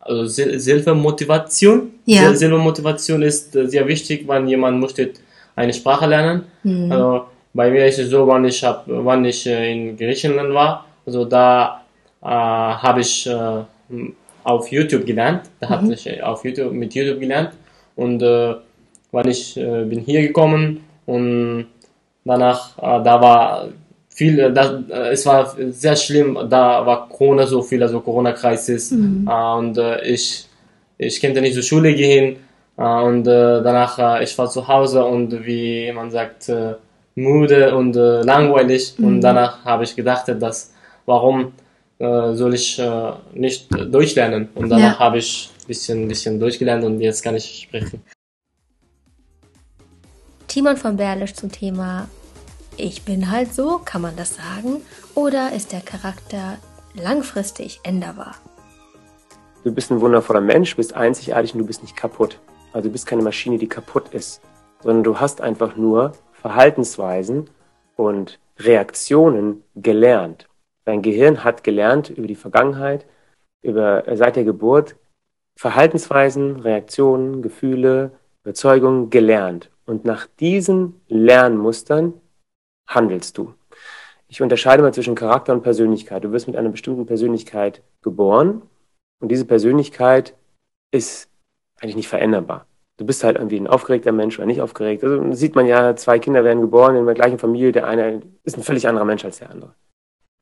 also 0.00 0.24
Silbermotivation, 0.24 1.90
ja. 2.06 2.34
Silbermotivation 2.34 3.22
ist 3.22 3.54
äh, 3.54 3.68
sehr 3.68 3.86
wichtig, 3.86 4.26
wenn 4.26 4.48
jemand 4.48 4.80
möchte 4.80 5.12
eine 5.54 5.74
Sprache 5.74 6.06
lernen. 6.06 6.44
Mhm. 6.62 6.90
Also 6.90 7.24
bei 7.52 7.70
mir 7.70 7.86
ist 7.86 7.98
es 7.98 8.08
so, 8.08 8.26
wenn 8.26 8.44
ich 8.44 8.64
hab, 8.64 8.84
wann 8.86 9.24
ich 9.24 9.46
äh, 9.46 9.72
in 9.72 9.96
Griechenland 9.96 10.54
war, 10.54 10.86
also 11.04 11.24
da 11.24 11.82
äh, 12.22 12.26
habe 12.26 13.00
ich 13.00 13.26
äh, 13.26 13.64
auf 14.44 14.70
YouTube 14.72 15.04
gelernt, 15.04 15.42
da 15.60 15.68
mhm. 15.68 15.72
habe 15.72 15.92
ich 15.92 16.22
auf 16.22 16.44
YouTube 16.44 16.72
mit 16.72 16.94
YouTube 16.94 17.20
gelernt 17.20 17.50
und 17.96 18.22
äh, 18.22 18.54
wann 19.12 19.28
ich 19.28 19.56
äh, 19.56 19.84
bin 19.84 20.00
hier 20.00 20.22
gekommen 20.22 20.84
und 21.04 21.66
danach 22.24 22.78
äh, 22.78 23.04
da 23.04 23.20
war 23.20 23.68
viel, 24.18 24.38
äh, 24.40 24.52
das, 24.52 24.68
äh, 24.90 25.12
es 25.12 25.24
war 25.26 25.56
sehr 25.70 25.94
schlimm, 25.94 26.36
da 26.50 26.84
war 26.84 27.08
Corona 27.08 27.46
so 27.46 27.62
viel, 27.62 27.80
also 27.82 28.00
Corona-Kreises 28.00 28.90
mhm. 28.90 29.28
äh, 29.30 29.56
und 29.58 29.78
ich, 30.02 30.46
ich 30.98 31.20
konnte 31.20 31.40
nicht 31.40 31.54
zur 31.54 31.62
Schule 31.62 31.94
gehen 31.94 32.36
und 32.76 33.24
danach, 33.24 34.20
ich 34.20 34.38
war 34.38 34.48
zu 34.48 34.68
Hause 34.68 35.04
und 35.04 35.44
wie 35.44 35.90
man 35.92 36.12
sagt, 36.12 36.48
müde 37.16 37.74
und 37.74 37.94
langweilig 37.96 38.94
mhm. 38.96 39.06
und 39.06 39.20
danach 39.20 39.64
habe 39.64 39.82
ich 39.82 39.96
gedacht, 39.96 40.26
dass 40.28 40.72
warum 41.04 41.52
soll 41.98 42.54
ich 42.54 42.80
nicht 43.34 43.66
durchlernen 43.92 44.48
und 44.54 44.68
danach 44.68 45.00
ja. 45.00 45.04
habe 45.06 45.18
ich 45.18 45.50
ein 45.60 45.66
bisschen, 45.66 46.06
bisschen 46.06 46.38
durchgelernt 46.38 46.84
und 46.84 47.00
jetzt 47.00 47.22
kann 47.24 47.34
ich 47.34 47.66
sprechen. 47.66 48.00
Timon 50.46 50.76
von 50.76 50.96
Berlisch 50.96 51.34
zum 51.34 51.50
Thema 51.50 52.08
ich 52.78 53.04
bin 53.04 53.30
halt 53.30 53.52
so, 53.52 53.80
kann 53.84 54.02
man 54.02 54.16
das 54.16 54.36
sagen? 54.36 54.82
Oder 55.14 55.52
ist 55.52 55.72
der 55.72 55.80
Charakter 55.80 56.58
langfristig 56.94 57.80
änderbar? 57.82 58.36
Du 59.64 59.72
bist 59.72 59.90
ein 59.90 60.00
wundervoller 60.00 60.40
Mensch, 60.40 60.76
bist 60.76 60.94
einzigartig 60.94 61.54
und 61.54 61.60
du 61.60 61.66
bist 61.66 61.82
nicht 61.82 61.96
kaputt. 61.96 62.40
Also 62.72 62.88
du 62.88 62.92
bist 62.92 63.06
keine 63.06 63.22
Maschine, 63.22 63.58
die 63.58 63.68
kaputt 63.68 64.14
ist, 64.14 64.40
sondern 64.80 65.02
du 65.02 65.18
hast 65.18 65.40
einfach 65.40 65.76
nur 65.76 66.12
Verhaltensweisen 66.32 67.50
und 67.96 68.38
Reaktionen 68.58 69.64
gelernt. 69.74 70.48
Dein 70.84 71.02
Gehirn 71.02 71.44
hat 71.44 71.64
gelernt 71.64 72.10
über 72.10 72.26
die 72.26 72.36
Vergangenheit, 72.36 73.06
über 73.62 74.04
seit 74.14 74.36
der 74.36 74.44
Geburt 74.44 74.96
Verhaltensweisen, 75.56 76.60
Reaktionen, 76.60 77.42
Gefühle, 77.42 78.12
Überzeugungen 78.44 79.10
gelernt. 79.10 79.70
Und 79.86 80.04
nach 80.04 80.28
diesen 80.38 81.00
Lernmustern 81.08 82.14
handelst 82.88 83.38
du. 83.38 83.54
Ich 84.26 84.42
unterscheide 84.42 84.82
mal 84.82 84.92
zwischen 84.92 85.14
Charakter 85.14 85.52
und 85.52 85.62
Persönlichkeit. 85.62 86.24
Du 86.24 86.32
wirst 86.32 86.48
mit 86.48 86.56
einer 86.56 86.68
bestimmten 86.68 87.06
Persönlichkeit 87.06 87.82
geboren 88.02 88.62
und 89.20 89.30
diese 89.30 89.44
Persönlichkeit 89.44 90.34
ist 90.90 91.28
eigentlich 91.80 91.96
nicht 91.96 92.08
veränderbar. 92.08 92.66
Du 92.96 93.06
bist 93.06 93.22
halt 93.22 93.36
irgendwie 93.36 93.60
ein 93.60 93.68
aufgeregter 93.68 94.12
Mensch 94.12 94.38
oder 94.38 94.46
nicht 94.46 94.60
aufgeregt. 94.60 95.04
Also 95.04 95.32
sieht 95.32 95.54
man 95.54 95.66
ja, 95.66 95.94
zwei 95.94 96.18
Kinder 96.18 96.42
werden 96.42 96.60
geboren 96.60 96.96
in 96.96 97.06
der 97.06 97.14
gleichen 97.14 97.38
Familie. 97.38 97.70
Der 97.70 97.86
eine 97.86 98.22
ist 98.42 98.56
ein 98.56 98.64
völlig 98.64 98.88
anderer 98.88 99.04
Mensch 99.04 99.24
als 99.24 99.38
der 99.38 99.50
andere. 99.50 99.74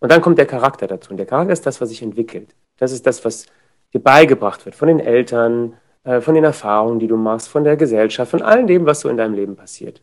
Und 0.00 0.10
dann 0.10 0.22
kommt 0.22 0.38
der 0.38 0.46
Charakter 0.46 0.86
dazu. 0.86 1.10
Und 1.10 1.18
der 1.18 1.26
Charakter 1.26 1.52
ist 1.52 1.66
das, 1.66 1.80
was 1.80 1.90
sich 1.90 2.02
entwickelt. 2.02 2.54
Das 2.78 2.92
ist 2.92 3.06
das, 3.06 3.24
was 3.24 3.46
dir 3.92 4.00
beigebracht 4.00 4.64
wird 4.64 4.74
von 4.74 4.88
den 4.88 5.00
Eltern, 5.00 5.74
äh, 6.04 6.20
von 6.20 6.34
den 6.34 6.44
Erfahrungen, 6.44 6.98
die 6.98 7.08
du 7.08 7.16
machst, 7.16 7.48
von 7.48 7.62
der 7.62 7.76
Gesellschaft, 7.76 8.30
von 8.30 8.42
all 8.42 8.64
dem, 8.64 8.86
was 8.86 9.00
so 9.00 9.08
in 9.08 9.18
deinem 9.18 9.34
Leben 9.34 9.56
passiert. 9.56 10.02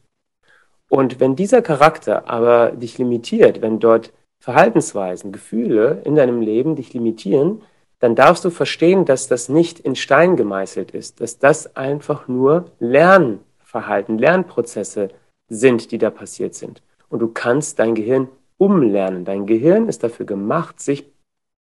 Und 0.94 1.20
wenn 1.20 1.36
dieser 1.36 1.64
Charakter 1.64 2.30
aber 2.30 2.70
dich 2.70 3.00
limitiert, 3.00 3.64
wenn 3.64 3.80
dort 3.80 4.14
Verhaltensweisen, 4.38 5.32
Gefühle 5.32 6.04
in 6.06 6.14
deinem 6.14 6.40
Leben 6.40 6.76
dich 6.76 6.94
limitieren, 6.94 7.64
dann 7.98 8.14
darfst 8.14 8.46
du 8.46 8.52
verstehen, 8.52 9.04
dass 9.04 9.28
das 9.28 9.50
nicht 9.50 9.80
in 9.80 9.96
Stein 9.96 10.36
gemeißelt 10.36 10.92
ist, 10.92 11.20
dass 11.20 11.40
das 11.40 11.76
einfach 11.76 12.28
nur 12.28 12.66
Lernverhalten, 12.78 14.20
Lernprozesse 14.20 15.10
sind, 15.50 15.92
die 15.92 15.98
da 15.98 16.12
passiert 16.12 16.54
sind. 16.54 16.84
Und 17.10 17.24
du 17.24 17.28
kannst 17.28 17.80
dein 17.80 17.96
Gehirn 17.96 18.30
umlernen. 18.60 19.26
Dein 19.26 19.48
Gehirn 19.48 19.90
ist 19.90 20.04
dafür 20.04 20.28
gemacht, 20.28 20.80
sich 20.80 21.12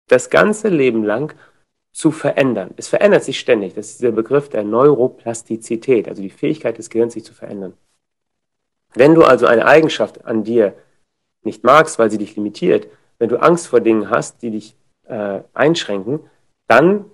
das 0.06 0.30
ganze 0.30 0.68
Leben 0.68 1.02
lang 1.02 1.34
zu 1.92 2.12
verändern. 2.12 2.70
Es 2.76 2.86
verändert 2.86 3.24
sich 3.24 3.40
ständig. 3.40 3.74
Das 3.74 3.90
ist 3.90 4.00
der 4.00 4.12
Begriff 4.12 4.48
der 4.48 4.62
Neuroplastizität, 4.62 6.06
also 6.06 6.22
die 6.22 6.30
Fähigkeit 6.30 6.78
des 6.78 6.88
Gehirns, 6.88 7.14
sich 7.14 7.24
zu 7.24 7.34
verändern. 7.34 7.74
Wenn 8.98 9.14
du 9.14 9.22
also 9.22 9.46
eine 9.46 9.64
Eigenschaft 9.64 10.24
an 10.24 10.42
dir 10.42 10.74
nicht 11.44 11.62
magst, 11.62 12.00
weil 12.00 12.10
sie 12.10 12.18
dich 12.18 12.34
limitiert, 12.34 12.88
wenn 13.20 13.28
du 13.28 13.40
Angst 13.40 13.68
vor 13.68 13.78
Dingen 13.78 14.10
hast, 14.10 14.42
die 14.42 14.50
dich 14.50 14.74
äh, 15.06 15.38
einschränken, 15.54 16.18
dann 16.66 17.04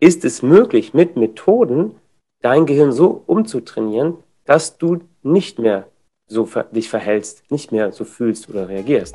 ist 0.00 0.24
es 0.24 0.42
möglich, 0.42 0.94
mit 0.94 1.16
Methoden 1.16 1.94
dein 2.40 2.66
Gehirn 2.66 2.90
so 2.90 3.22
umzutrainieren, 3.26 4.16
dass 4.46 4.78
du 4.78 4.98
nicht 5.22 5.60
mehr 5.60 5.86
so 6.26 6.48
dich 6.72 6.88
verhältst, 6.88 7.48
nicht 7.52 7.70
mehr 7.70 7.92
so 7.92 8.04
fühlst 8.04 8.48
oder 8.48 8.68
reagierst. 8.68 9.14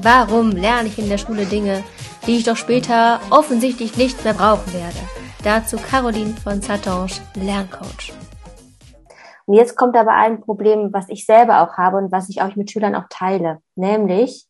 Warum 0.00 0.52
lerne 0.52 0.86
ich 0.86 0.98
in 1.00 1.08
der 1.08 1.18
Schule 1.18 1.44
Dinge, 1.46 1.82
die 2.28 2.36
ich 2.36 2.44
doch 2.44 2.56
später 2.56 3.20
offensichtlich 3.30 3.96
nicht 3.96 4.22
mehr 4.22 4.34
brauchen 4.34 4.72
werde? 4.72 4.98
Dazu 5.42 5.76
Caroline 5.76 6.34
von 6.44 6.62
Satange, 6.62 7.14
Lerncoach. 7.34 8.12
Und 9.48 9.54
jetzt 9.54 9.76
kommt 9.76 9.96
aber 9.96 10.12
ein 10.12 10.42
Problem, 10.42 10.92
was 10.92 11.08
ich 11.08 11.24
selber 11.24 11.62
auch 11.62 11.78
habe 11.78 11.96
und 11.96 12.12
was 12.12 12.28
ich 12.28 12.42
auch 12.42 12.54
mit 12.54 12.70
Schülern 12.70 12.94
auch 12.94 13.06
teile, 13.08 13.62
nämlich, 13.76 14.46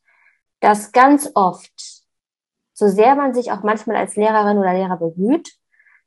dass 0.58 0.90
ganz 0.90 1.30
oft, 1.36 2.02
so 2.72 2.88
sehr 2.88 3.14
man 3.14 3.32
sich 3.32 3.52
auch 3.52 3.62
manchmal 3.62 3.94
als 3.94 4.16
Lehrerin 4.16 4.58
oder 4.58 4.72
Lehrer 4.72 4.96
bemüht, 4.96 5.52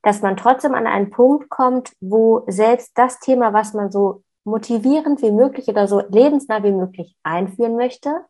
dass 0.03 0.21
man 0.21 0.35
trotzdem 0.35 0.73
an 0.73 0.87
einen 0.87 1.09
Punkt 1.09 1.49
kommt, 1.49 1.93
wo 2.01 2.43
selbst 2.47 2.91
das 2.95 3.21
Thema, 3.21 3.53
was 3.53 3.73
man 3.73 3.93
so 3.93 4.23
motivierend 4.43 5.21
wie 5.21 5.31
möglich 5.31 5.69
oder 5.69 5.87
so 5.87 6.01
lebensnah 6.09 6.61
wie 6.61 6.73
möglich 6.73 7.15
einführen 7.23 7.77
möchte, 7.77 8.25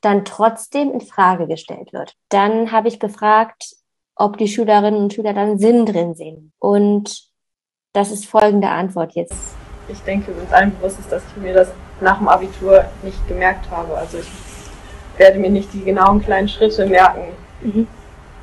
dann 0.00 0.24
trotzdem 0.24 0.92
in 0.92 1.02
Frage 1.02 1.46
gestellt 1.46 1.92
wird. 1.92 2.14
Dann 2.30 2.72
habe 2.72 2.88
ich 2.88 3.00
gefragt, 3.00 3.76
ob 4.14 4.38
die 4.38 4.48
Schülerinnen 4.48 5.02
und 5.02 5.12
Schüler 5.12 5.34
dann 5.34 5.58
Sinn 5.58 5.84
drin 5.84 6.14
sehen. 6.14 6.54
Und 6.58 7.28
das 7.92 8.10
ist 8.10 8.24
folgende 8.24 8.70
Antwort 8.70 9.12
jetzt. 9.12 9.57
Ich 9.88 10.00
denke, 10.02 10.32
uns 10.32 10.52
allen 10.52 10.74
bewusst 10.76 10.98
ist, 10.98 11.10
dass 11.10 11.22
ich 11.24 11.42
mir 11.42 11.54
das 11.54 11.72
nach 12.00 12.18
dem 12.18 12.28
Abitur 12.28 12.84
nicht 13.02 13.26
gemerkt 13.26 13.70
habe. 13.70 13.96
Also 13.96 14.18
ich 14.18 14.30
werde 15.16 15.38
mir 15.38 15.50
nicht 15.50 15.72
die 15.72 15.84
genauen 15.84 16.22
kleinen 16.22 16.48
Schritte 16.48 16.86
merken. 16.86 17.32
Mhm. 17.62 17.86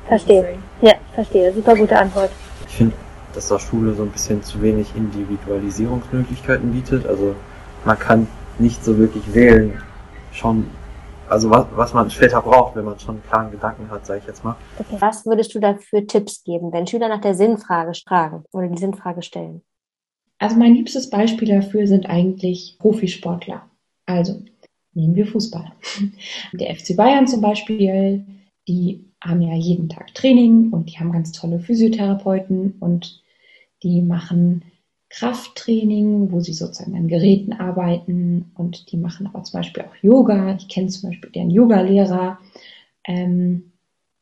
Verstehe. 0.06 0.58
Ja, 0.82 0.94
verstehe. 1.14 1.52
Super 1.52 1.74
gute 1.74 1.98
Antwort. 1.98 2.30
Ich 2.68 2.76
finde, 2.76 2.94
dass 3.34 3.48
da 3.48 3.58
Schule 3.58 3.94
so 3.94 4.02
ein 4.02 4.10
bisschen 4.10 4.42
zu 4.42 4.60
wenig 4.62 4.94
Individualisierungsmöglichkeiten 4.94 6.72
bietet. 6.72 7.06
Also 7.06 7.34
man 7.84 7.98
kann 7.98 8.26
nicht 8.58 8.84
so 8.84 8.98
wirklich 8.98 9.34
wählen, 9.34 9.82
schon 10.32 10.66
also 11.28 11.50
was, 11.50 11.66
was 11.74 11.92
man 11.92 12.10
später 12.10 12.40
braucht, 12.40 12.76
wenn 12.76 12.84
man 12.84 12.98
schon 12.98 13.16
einen 13.16 13.24
klaren 13.24 13.50
Gedanken 13.50 13.90
hat, 13.90 14.06
sage 14.06 14.20
ich 14.20 14.26
jetzt 14.26 14.44
mal. 14.44 14.56
Okay. 14.78 14.96
Was 15.00 15.26
würdest 15.26 15.54
du 15.54 15.60
da 15.60 15.74
für 15.74 16.06
Tipps 16.06 16.44
geben, 16.44 16.72
wenn 16.72 16.86
Schüler 16.86 17.08
nach 17.08 17.20
der 17.20 17.34
Sinnfrage 17.34 17.92
fragen 18.06 18.44
oder 18.52 18.68
die 18.68 18.78
Sinnfrage 18.78 19.22
stellen? 19.22 19.62
Also 20.38 20.56
mein 20.56 20.74
liebstes 20.74 21.08
Beispiel 21.10 21.48
dafür 21.48 21.86
sind 21.86 22.06
eigentlich 22.06 22.76
Profisportler. 22.78 23.68
Also 24.04 24.42
nehmen 24.92 25.14
wir 25.14 25.26
Fußball. 25.26 25.72
Der 26.52 26.74
FC 26.74 26.96
Bayern 26.96 27.26
zum 27.26 27.40
Beispiel, 27.40 28.24
die 28.68 29.04
haben 29.22 29.40
ja 29.40 29.54
jeden 29.54 29.88
Tag 29.88 30.14
Training 30.14 30.70
und 30.70 30.90
die 30.90 30.98
haben 30.98 31.12
ganz 31.12 31.32
tolle 31.32 31.58
Physiotherapeuten 31.58 32.74
und 32.80 33.22
die 33.82 34.02
machen 34.02 34.62
Krafttraining, 35.08 36.32
wo 36.32 36.40
sie 36.40 36.52
sozusagen 36.52 36.96
an 36.96 37.08
Geräten 37.08 37.52
arbeiten 37.52 38.50
und 38.54 38.90
die 38.90 38.96
machen 38.96 39.26
aber 39.26 39.44
zum 39.44 39.60
Beispiel 39.60 39.84
auch 39.84 40.02
Yoga. 40.02 40.56
Ich 40.56 40.68
kenne 40.68 40.88
zum 40.88 41.10
Beispiel 41.10 41.30
deren 41.30 41.50
Yoga-Lehrer 41.50 42.38
ähm, 43.04 43.72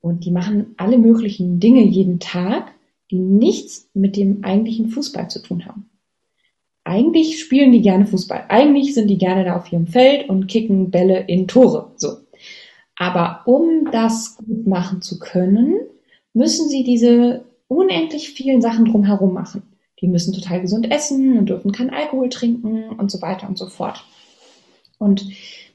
und 0.01 0.25
die 0.25 0.31
machen 0.31 0.75
alle 0.77 0.99
möglichen 0.99 1.59
Dinge 1.59 1.83
jeden 1.83 2.21
Tag, 2.21 2.73
die 3.11 3.19
nichts 3.19 3.89
mit 3.95 4.17
dem 4.17 4.45
eigentlichen 4.45 4.89
Fußball 4.89 5.31
zu 5.31 5.43
tun 5.43 5.65
haben. 5.67 5.91
Eigentlich 6.85 7.41
spielen 7.41 7.73
die 7.73 7.81
gerne 7.81 8.07
Fußball. 8.07 8.45
Eigentlich 8.49 8.95
sind 8.95 9.09
die 9.09 9.19
gerne 9.19 9.45
da 9.45 9.57
auf 9.57 9.73
ihrem 9.73 9.87
Feld 9.87 10.29
und 10.29 10.47
kicken 10.47 10.91
Bälle 10.91 11.25
in 11.27 11.49
Tore. 11.49 11.93
So. 11.97 12.19
Aber 12.97 13.41
um 13.47 13.91
das 13.91 14.37
gut 14.37 14.67
machen 14.67 15.03
zu 15.03 15.19
können, 15.19 15.81
müssen 16.35 16.69
sie 16.69 16.85
diese 16.85 17.45
unendlich 17.69 18.31
vielen 18.31 18.61
Sachen 18.61 18.85
drumherum 18.85 19.33
machen 19.33 19.63
die 20.05 20.11
müssen 20.11 20.35
total 20.35 20.61
gesund 20.61 20.91
essen 20.91 21.39
und 21.39 21.49
dürfen 21.49 21.73
keinen 21.73 21.89
Alkohol 21.89 22.29
trinken 22.29 22.91
und 22.91 23.11
so 23.11 23.23
weiter 23.23 23.49
und 23.49 23.57
so 23.57 23.67
fort. 23.69 24.05
Und 24.99 25.27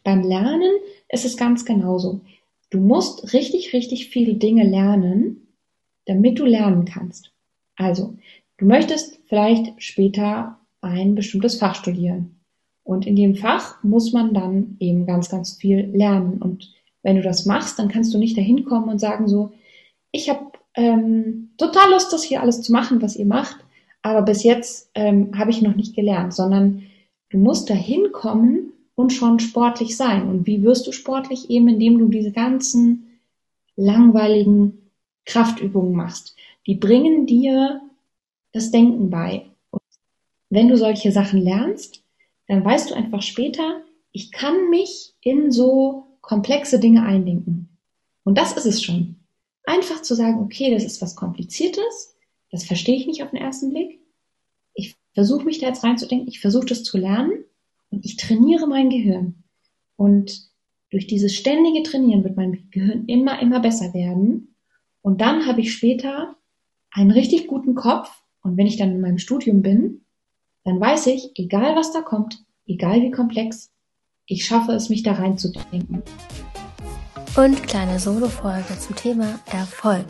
beim 0.04 0.22
Lernen 0.22 0.72
ist 1.10 1.26
es 1.26 1.36
ganz 1.36 1.66
genauso. 1.66 2.22
Du 2.70 2.80
musst 2.80 3.34
richtig, 3.34 3.74
richtig 3.74 4.10
viele 4.10 4.36
Dinge 4.36 4.70
lernen, 4.70 5.48
damit 6.06 6.38
du 6.38 6.46
lernen 6.46 6.86
kannst. 6.86 7.32
Also, 7.76 8.20
du 8.58 8.66
möchtest 8.66 9.20
vielleicht 9.26 9.82
später 9.82 10.59
ein 10.82 11.16
bestimmtes 11.16 11.56
Fach 11.56 11.76
studieren. 11.76 12.40
Und 12.84 13.06
in 13.06 13.16
dem 13.16 13.36
Fach 13.36 13.84
muss 13.84 14.14
man 14.14 14.34
dann 14.34 14.78
eben 14.80 15.06
ganz, 15.06 15.30
ganz 15.30 15.54
viel 15.54 15.92
lernen. 15.94 16.42
Und 16.42 16.74
wenn 17.04 17.18
du 17.18 17.22
das 17.22 17.46
machst, 17.46 17.78
dann 17.78 17.90
kannst 17.90 18.14
du 18.14 18.18
nicht 18.18 18.38
dahin 18.38 18.66
kommen 18.66 18.90
und 18.90 19.00
sagen 19.00 19.28
so, 19.28 19.52
ich 20.12 20.30
habe 20.30 20.46
ähm, 20.76 21.52
total 21.58 21.92
Lust, 21.92 22.12
das 22.12 22.24
hier 22.24 22.42
alles 22.42 22.62
zu 22.62 22.72
machen, 22.72 23.02
was 23.02 23.16
ihr 23.16 23.26
macht 23.26 23.58
aber 24.02 24.22
bis 24.22 24.44
jetzt 24.44 24.90
ähm, 24.96 25.38
habe 25.38 25.52
ich 25.52 25.62
noch 25.62 25.76
nicht 25.76 25.96
gelernt, 25.96 26.34
sondern 26.34 26.84
du 27.30 27.38
musst 27.38 27.70
da 27.70 27.74
hinkommen 27.74 28.74
und 28.96 29.12
schon 29.12 29.40
sportlich 29.40 29.98
sein. 29.98 30.28
Und 30.28 30.48
wie 30.48 30.64
wirst 30.64 30.88
du 30.88 30.92
sportlich? 30.92 31.50
Eben 31.50 31.68
indem 31.68 32.00
du 32.00 32.08
diese 32.08 32.32
ganzen 32.32 33.20
langweiligen 33.76 34.92
Kraftübungen 35.26 35.94
machst. 35.94 36.36
Die 36.66 36.76
bringen 36.76 37.26
dir 37.26 37.82
das 38.52 38.72
Denken 38.72 39.10
bei. 39.10 39.46
Wenn 40.50 40.68
du 40.68 40.78
solche 40.78 41.12
Sachen 41.12 41.42
lernst, 41.42 42.04
dann 42.48 42.66
weißt 42.66 42.90
du 42.90 42.96
einfach 42.96 43.22
später, 43.22 43.84
ich 44.12 44.32
kann 44.32 44.70
mich 44.70 45.14
in 45.22 45.52
so 45.52 46.18
komplexe 46.22 46.80
Dinge 46.80 47.04
eindenken. 47.04 47.78
Und 48.24 48.38
das 48.38 48.54
ist 48.54 48.66
es 48.66 48.84
schon. 48.84 49.18
Einfach 49.66 50.02
zu 50.02 50.16
sagen, 50.16 50.40
okay, 50.40 50.72
das 50.72 50.84
ist 50.84 51.02
was 51.02 51.16
Kompliziertes, 51.16 52.16
das 52.52 52.64
verstehe 52.64 52.96
ich 52.96 53.06
nicht 53.06 53.24
auf 53.24 53.30
den 53.30 53.40
ersten 53.40 53.70
Blick. 53.70 54.00
Ich 54.74 54.96
versuche 55.14 55.46
mich 55.46 55.60
da 55.60 55.68
jetzt 55.68 55.84
reinzudenken, 55.84 56.28
ich 56.28 56.40
versuche 56.40 56.66
das 56.66 56.84
zu 56.84 56.98
lernen 56.98 57.44
und 57.92 58.06
ich 58.06 58.18
trainiere 58.18 58.68
mein 58.68 58.90
Gehirn. 58.90 59.44
Und 59.96 60.50
durch 60.90 61.06
dieses 61.06 61.36
ständige 61.36 61.84
Trainieren 61.84 62.24
wird 62.24 62.36
mein 62.36 62.70
Gehirn 62.72 63.06
immer, 63.06 63.40
immer 63.42 63.60
besser 63.60 63.94
werden. 63.94 64.56
Und 65.02 65.22
dann 65.22 65.46
habe 65.46 65.62
ich 65.62 65.74
später 65.74 66.36
einen 66.92 67.12
richtig 67.12 67.48
guten 67.48 67.76
Kopf. 67.76 68.10
Und 68.42 68.58
wenn 68.58 68.66
ich 68.68 68.78
dann 68.78 68.92
in 68.92 69.02
meinem 69.02 69.20
Studium 69.20 69.62
bin, 69.62 70.06
dann 70.64 70.80
weiß 70.80 71.08
ich, 71.08 71.32
egal 71.36 71.76
was 71.76 71.92
da 71.92 72.02
kommt, 72.02 72.44
egal 72.66 73.02
wie 73.02 73.12
komplex, 73.12 73.72
ich 74.26 74.46
schaffe 74.46 74.74
es, 74.74 74.90
mich 74.90 75.04
da 75.04 75.14
reinzudenken. 75.14 76.04
Und 77.36 77.64
kleine 77.64 78.00
Solo-Folge 78.00 78.78
zum 78.80 78.96
Thema 78.96 79.40
Erfolg. 79.52 80.06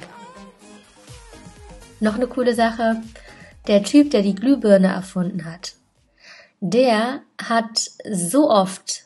Noch 1.99 2.15
eine 2.15 2.27
coole 2.27 2.53
Sache. 2.53 3.01
Der 3.67 3.83
Typ, 3.83 4.11
der 4.11 4.21
die 4.21 4.35
Glühbirne 4.35 4.87
erfunden 4.87 5.45
hat, 5.45 5.75
der 6.59 7.21
hat 7.37 7.91
so 8.11 8.49
oft 8.49 9.05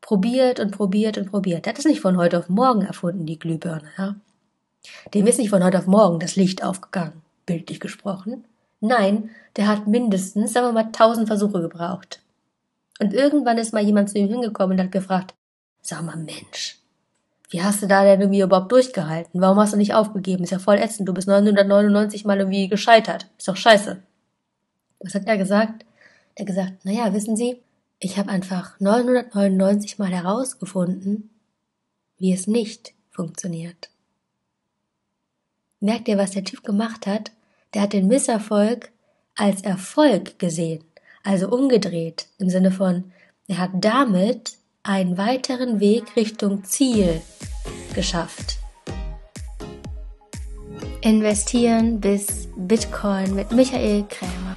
probiert 0.00 0.60
und 0.60 0.72
probiert 0.72 1.18
und 1.18 1.30
probiert. 1.30 1.66
Der 1.66 1.72
hat 1.72 1.78
es 1.78 1.84
nicht 1.84 2.00
von 2.00 2.16
heute 2.16 2.38
auf 2.38 2.48
morgen 2.48 2.82
erfunden, 2.82 3.26
die 3.26 3.38
Glühbirne, 3.38 3.88
ja. 3.98 4.14
Dem 5.14 5.26
ist 5.26 5.38
nicht 5.38 5.50
von 5.50 5.62
heute 5.62 5.78
auf 5.78 5.86
morgen 5.86 6.18
das 6.18 6.36
Licht 6.36 6.64
aufgegangen, 6.64 7.22
bildlich 7.46 7.80
gesprochen. 7.80 8.44
Nein, 8.82 9.30
der 9.56 9.68
hat 9.68 9.86
mindestens, 9.86 10.52
sagen 10.52 10.66
wir 10.66 10.72
mal, 10.72 10.90
tausend 10.90 11.28
Versuche 11.28 11.62
gebraucht. 11.62 12.20
Und 12.98 13.14
irgendwann 13.14 13.56
ist 13.56 13.72
mal 13.72 13.82
jemand 13.82 14.10
zu 14.10 14.18
ihm 14.18 14.28
hingekommen 14.28 14.76
und 14.76 14.84
hat 14.84 14.92
gefragt, 14.92 15.34
sag 15.82 16.02
mal 16.02 16.16
Mensch, 16.16 16.80
wie 17.48 17.62
hast 17.62 17.80
du 17.80 17.86
da 17.86 18.02
denn 18.02 18.20
irgendwie 18.20 18.40
überhaupt 18.40 18.72
durchgehalten? 18.72 19.40
Warum 19.40 19.58
hast 19.58 19.72
du 19.72 19.76
nicht 19.76 19.94
aufgegeben? 19.94 20.42
Ist 20.42 20.50
ja 20.50 20.58
voll 20.58 20.78
ätzend. 20.78 21.08
Du 21.08 21.14
bist 21.14 21.28
999 21.28 22.24
Mal 22.24 22.38
irgendwie 22.38 22.66
gescheitert. 22.66 23.28
Ist 23.38 23.46
doch 23.46 23.56
scheiße. 23.56 24.02
Was 25.00 25.14
hat 25.14 25.26
er 25.26 25.38
gesagt? 25.38 25.84
Er 26.34 26.42
hat 26.42 26.46
gesagt, 26.46 26.84
naja, 26.84 27.12
wissen 27.14 27.36
Sie, 27.36 27.62
ich 28.00 28.18
habe 28.18 28.30
einfach 28.30 28.80
999 28.80 29.98
Mal 29.98 30.10
herausgefunden, 30.10 31.30
wie 32.18 32.32
es 32.32 32.48
nicht 32.48 32.94
funktioniert. 33.10 33.90
Merkt 35.78 36.08
ihr, 36.08 36.18
was 36.18 36.32
der 36.32 36.44
Typ 36.44 36.64
gemacht 36.64 37.06
hat? 37.06 37.30
Der 37.74 37.82
hat 37.82 37.92
den 37.92 38.06
Misserfolg 38.06 38.90
als 39.34 39.62
Erfolg 39.62 40.38
gesehen, 40.38 40.84
also 41.22 41.48
umgedreht, 41.48 42.26
im 42.38 42.50
Sinne 42.50 42.70
von, 42.70 43.12
er 43.48 43.58
hat 43.58 43.70
damit 43.74 44.58
einen 44.82 45.16
weiteren 45.16 45.80
Weg 45.80 46.16
Richtung 46.16 46.64
Ziel 46.64 47.22
geschafft. 47.94 48.58
Investieren 51.00 52.00
bis 52.00 52.48
Bitcoin 52.56 53.34
mit 53.34 53.50
Michael 53.52 54.04
Krämer. 54.08 54.56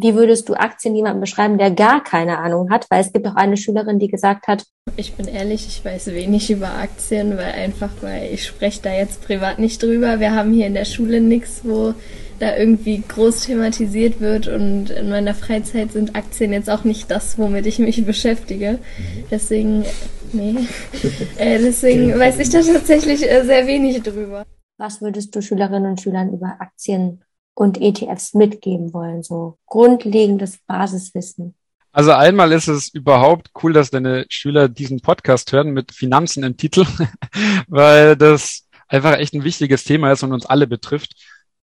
Wie 0.00 0.14
würdest 0.14 0.48
du 0.48 0.54
Aktien 0.54 0.94
jemandem 0.94 1.20
beschreiben, 1.20 1.58
der 1.58 1.72
gar 1.72 2.04
keine 2.04 2.38
Ahnung 2.38 2.70
hat? 2.70 2.86
Weil 2.88 3.00
es 3.00 3.12
gibt 3.12 3.26
auch 3.26 3.34
eine 3.34 3.56
Schülerin, 3.56 3.98
die 3.98 4.06
gesagt 4.06 4.46
hat, 4.46 4.64
ich 4.96 5.14
bin 5.14 5.26
ehrlich, 5.26 5.66
ich 5.66 5.84
weiß 5.84 6.14
wenig 6.14 6.52
über 6.52 6.68
Aktien, 6.68 7.36
weil 7.36 7.50
einfach, 7.50 7.90
weil 8.00 8.32
ich 8.32 8.46
spreche 8.46 8.80
da 8.80 8.92
jetzt 8.94 9.24
privat 9.24 9.58
nicht 9.58 9.82
drüber. 9.82 10.20
Wir 10.20 10.36
haben 10.36 10.52
hier 10.52 10.68
in 10.68 10.74
der 10.74 10.84
Schule 10.84 11.20
nichts, 11.20 11.62
wo 11.64 11.94
da 12.38 12.56
irgendwie 12.56 13.02
groß 13.08 13.46
thematisiert 13.46 14.20
wird 14.20 14.46
und 14.46 14.90
in 14.90 15.10
meiner 15.10 15.34
Freizeit 15.34 15.90
sind 15.90 16.14
Aktien 16.14 16.52
jetzt 16.52 16.70
auch 16.70 16.84
nicht 16.84 17.10
das, 17.10 17.36
womit 17.36 17.66
ich 17.66 17.80
mich 17.80 18.06
beschäftige. 18.06 18.74
Mhm. 18.74 19.24
Deswegen, 19.32 19.84
nee, 20.32 20.54
äh, 21.38 21.58
deswegen 21.58 22.16
weiß 22.16 22.38
ich 22.38 22.50
da 22.50 22.60
tatsächlich 22.60 23.28
äh, 23.28 23.44
sehr 23.44 23.66
wenig 23.66 24.00
drüber. 24.04 24.44
Was 24.76 25.02
würdest 25.02 25.34
du 25.34 25.42
Schülerinnen 25.42 25.90
und 25.90 26.00
Schülern 26.00 26.32
über 26.32 26.54
Aktien 26.60 27.24
und 27.58 27.80
ETFs 27.80 28.34
mitgeben 28.34 28.92
wollen? 28.94 29.22
So 29.22 29.58
grundlegendes 29.66 30.58
Basiswissen. 30.66 31.54
Also 31.90 32.12
einmal 32.12 32.52
ist 32.52 32.68
es 32.68 32.88
überhaupt 32.88 33.50
cool, 33.62 33.72
dass 33.72 33.90
deine 33.90 34.26
Schüler 34.28 34.68
diesen 34.68 35.00
Podcast 35.00 35.52
hören 35.52 35.70
mit 35.70 35.92
Finanzen 35.92 36.44
im 36.44 36.56
Titel, 36.56 36.86
weil 37.68 38.16
das 38.16 38.68
einfach 38.86 39.18
echt 39.18 39.34
ein 39.34 39.44
wichtiges 39.44 39.84
Thema 39.84 40.12
ist 40.12 40.22
und 40.22 40.32
uns 40.32 40.46
alle 40.46 40.66
betrifft 40.66 41.14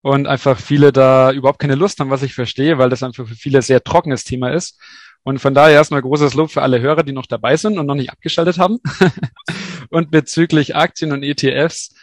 und 0.03 0.27
einfach 0.27 0.59
viele 0.59 0.93
da 0.93 1.31
überhaupt 1.31 1.61
keine 1.61 1.77
Lust 1.77 2.01
haben, 2.01 2.11
was 2.11 2.23
ich 2.23 2.35
verstehe, 2.35 2.79
weil 2.79 2.91
das 2.91 3.03
einfach 3.03 3.29
für 3.29 3.37
viele 3.37 3.63
sehr 3.63 3.83
trockenes 3.85 4.25
Thema 4.25 4.51
ist. 4.51 4.79
Und 5.23 5.39
von 5.39 5.55
daher 5.55 5.75
erstmal 5.75 6.03
großes 6.03 6.35
Lob 6.35 6.51
für 6.51 6.61
alle 6.61 6.81
Hörer, 6.81 7.03
die 7.03 7.13
noch 7.13 7.27
dabei 7.27 7.57
sind 7.57 7.79
und 7.79 7.87
noch 7.87 7.95
nicht 7.95 8.11
abgeschaltet 8.11 8.59
haben. 8.59 8.81
und 9.91 10.11
bezüglich 10.11 10.77
Aktien 10.77 11.13
und 11.13 11.23
ETFs. 11.23 11.95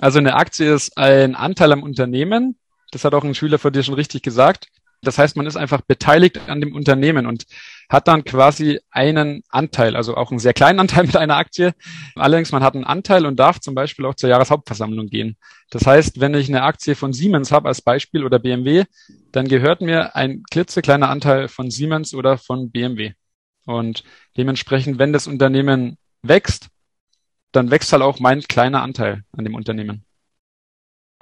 Also 0.00 0.18
eine 0.18 0.34
Aktie 0.34 0.74
ist 0.74 0.96
ein 0.98 1.36
Anteil 1.36 1.70
am 1.70 1.84
Unternehmen. 1.84 2.56
Das 2.94 3.04
hat 3.04 3.12
auch 3.12 3.24
ein 3.24 3.34
Schüler 3.34 3.58
von 3.58 3.72
dir 3.72 3.82
schon 3.82 3.94
richtig 3.94 4.22
gesagt. 4.22 4.68
Das 5.02 5.18
heißt, 5.18 5.36
man 5.36 5.46
ist 5.46 5.56
einfach 5.56 5.80
beteiligt 5.80 6.40
an 6.48 6.60
dem 6.60 6.76
Unternehmen 6.76 7.26
und 7.26 7.44
hat 7.88 8.06
dann 8.06 8.24
quasi 8.24 8.78
einen 8.92 9.42
Anteil, 9.48 9.96
also 9.96 10.16
auch 10.16 10.30
einen 10.30 10.38
sehr 10.38 10.54
kleinen 10.54 10.78
Anteil 10.78 11.04
mit 11.06 11.16
einer 11.16 11.36
Aktie. 11.36 11.74
Allerdings, 12.14 12.52
man 12.52 12.62
hat 12.62 12.76
einen 12.76 12.84
Anteil 12.84 13.26
und 13.26 13.36
darf 13.36 13.58
zum 13.58 13.74
Beispiel 13.74 14.06
auch 14.06 14.14
zur 14.14 14.30
Jahreshauptversammlung 14.30 15.08
gehen. 15.08 15.36
Das 15.70 15.84
heißt, 15.86 16.20
wenn 16.20 16.34
ich 16.34 16.48
eine 16.48 16.62
Aktie 16.62 16.94
von 16.94 17.12
Siemens 17.12 17.50
habe 17.50 17.66
als 17.66 17.82
Beispiel 17.82 18.24
oder 18.24 18.38
BMW, 18.38 18.84
dann 19.32 19.48
gehört 19.48 19.80
mir 19.80 20.14
ein 20.14 20.44
klitzekleiner 20.48 21.10
Anteil 21.10 21.48
von 21.48 21.72
Siemens 21.72 22.14
oder 22.14 22.38
von 22.38 22.70
BMW. 22.70 23.14
Und 23.66 24.04
dementsprechend, 24.36 25.00
wenn 25.00 25.12
das 25.12 25.26
Unternehmen 25.26 25.98
wächst, 26.22 26.68
dann 27.50 27.72
wächst 27.72 27.92
halt 27.92 28.04
auch 28.04 28.20
mein 28.20 28.42
kleiner 28.42 28.82
Anteil 28.82 29.24
an 29.32 29.44
dem 29.44 29.56
Unternehmen 29.56 30.04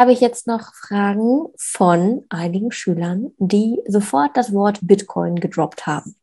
habe 0.02 0.12
ich 0.12 0.20
jetzt 0.20 0.48
noch 0.48 0.74
Fragen 0.74 1.46
von 1.56 2.24
einigen 2.28 2.72
Schülern, 2.72 3.30
die 3.38 3.80
sofort 3.86 4.36
das 4.36 4.52
Wort 4.52 4.80
Bitcoin 4.82 5.36
gedroppt 5.36 5.86
haben. 5.86 6.16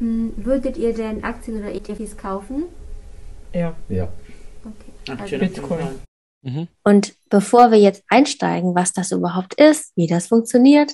Hm, 0.00 0.32
würdet 0.36 0.76
ihr 0.76 0.92
denn 0.92 1.22
Aktien 1.22 1.60
oder 1.60 1.72
ETFs 1.72 2.16
kaufen? 2.16 2.64
Ja. 3.52 3.76
Ja. 3.88 4.08
Okay. 4.64 5.20
Also 5.22 5.38
Bitcoin. 5.38 6.00
Mhm. 6.42 6.66
Und 6.82 7.14
bevor 7.30 7.70
wir 7.70 7.78
jetzt 7.78 8.02
einsteigen, 8.08 8.74
was 8.74 8.92
das 8.92 9.12
überhaupt 9.12 9.54
ist, 9.60 9.92
wie 9.94 10.08
das 10.08 10.26
funktioniert, 10.26 10.92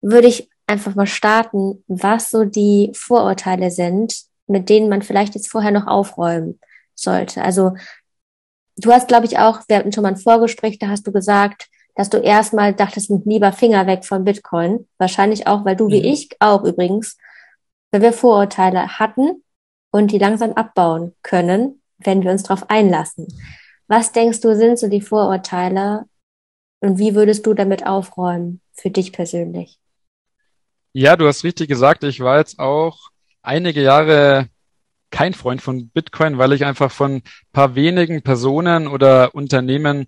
würde 0.00 0.28
ich 0.28 0.48
einfach 0.66 0.94
mal 0.94 1.06
starten, 1.06 1.84
was 1.86 2.30
so 2.30 2.46
die 2.46 2.92
Vorurteile 2.94 3.70
sind, 3.70 4.22
mit 4.46 4.70
denen 4.70 4.88
man 4.88 5.02
vielleicht 5.02 5.34
jetzt 5.34 5.50
vorher 5.50 5.70
noch 5.70 5.86
aufräumen 5.86 6.58
sollte. 6.94 7.42
Also 7.42 7.74
du 8.76 8.92
hast, 8.92 9.08
glaube 9.08 9.26
ich, 9.26 9.38
auch, 9.38 9.60
wir 9.68 9.76
hatten 9.76 9.92
schon 9.92 10.02
mal 10.02 10.10
ein 10.10 10.16
Vorgespräch, 10.16 10.78
da 10.78 10.88
hast 10.88 11.06
du 11.06 11.12
gesagt, 11.12 11.68
dass 11.94 12.10
du 12.10 12.18
erstmal 12.18 12.74
dachtest, 12.74 13.10
lieber 13.24 13.52
Finger 13.52 13.86
weg 13.86 14.04
von 14.04 14.24
Bitcoin. 14.24 14.86
Wahrscheinlich 14.98 15.46
auch, 15.46 15.64
weil 15.64 15.76
du 15.76 15.86
mhm. 15.86 15.92
wie 15.92 16.12
ich 16.12 16.28
auch 16.40 16.62
übrigens, 16.62 17.16
wenn 17.90 18.02
wir 18.02 18.12
Vorurteile 18.12 18.98
hatten 18.98 19.42
und 19.90 20.12
die 20.12 20.18
langsam 20.18 20.52
abbauen 20.52 21.14
können, 21.22 21.80
wenn 21.98 22.22
wir 22.22 22.30
uns 22.30 22.42
darauf 22.42 22.68
einlassen. 22.68 23.26
Was 23.88 24.12
denkst 24.12 24.40
du, 24.40 24.54
sind 24.54 24.78
so 24.78 24.88
die 24.88 25.00
Vorurteile 25.00 26.04
und 26.80 26.98
wie 26.98 27.14
würdest 27.14 27.46
du 27.46 27.54
damit 27.54 27.86
aufräumen 27.86 28.60
für 28.74 28.90
dich 28.90 29.12
persönlich? 29.12 29.78
Ja, 30.92 31.16
du 31.16 31.26
hast 31.26 31.44
richtig 31.44 31.68
gesagt, 31.68 32.04
ich 32.04 32.20
war 32.20 32.38
jetzt 32.38 32.58
auch 32.58 33.10
einige 33.42 33.82
Jahre 33.82 34.48
kein 35.10 35.34
Freund 35.34 35.62
von 35.62 35.88
Bitcoin, 35.88 36.38
weil 36.38 36.52
ich 36.52 36.64
einfach 36.64 36.90
von 36.90 37.22
paar 37.52 37.74
wenigen 37.74 38.22
Personen 38.22 38.88
oder 38.88 39.34
Unternehmen 39.34 40.06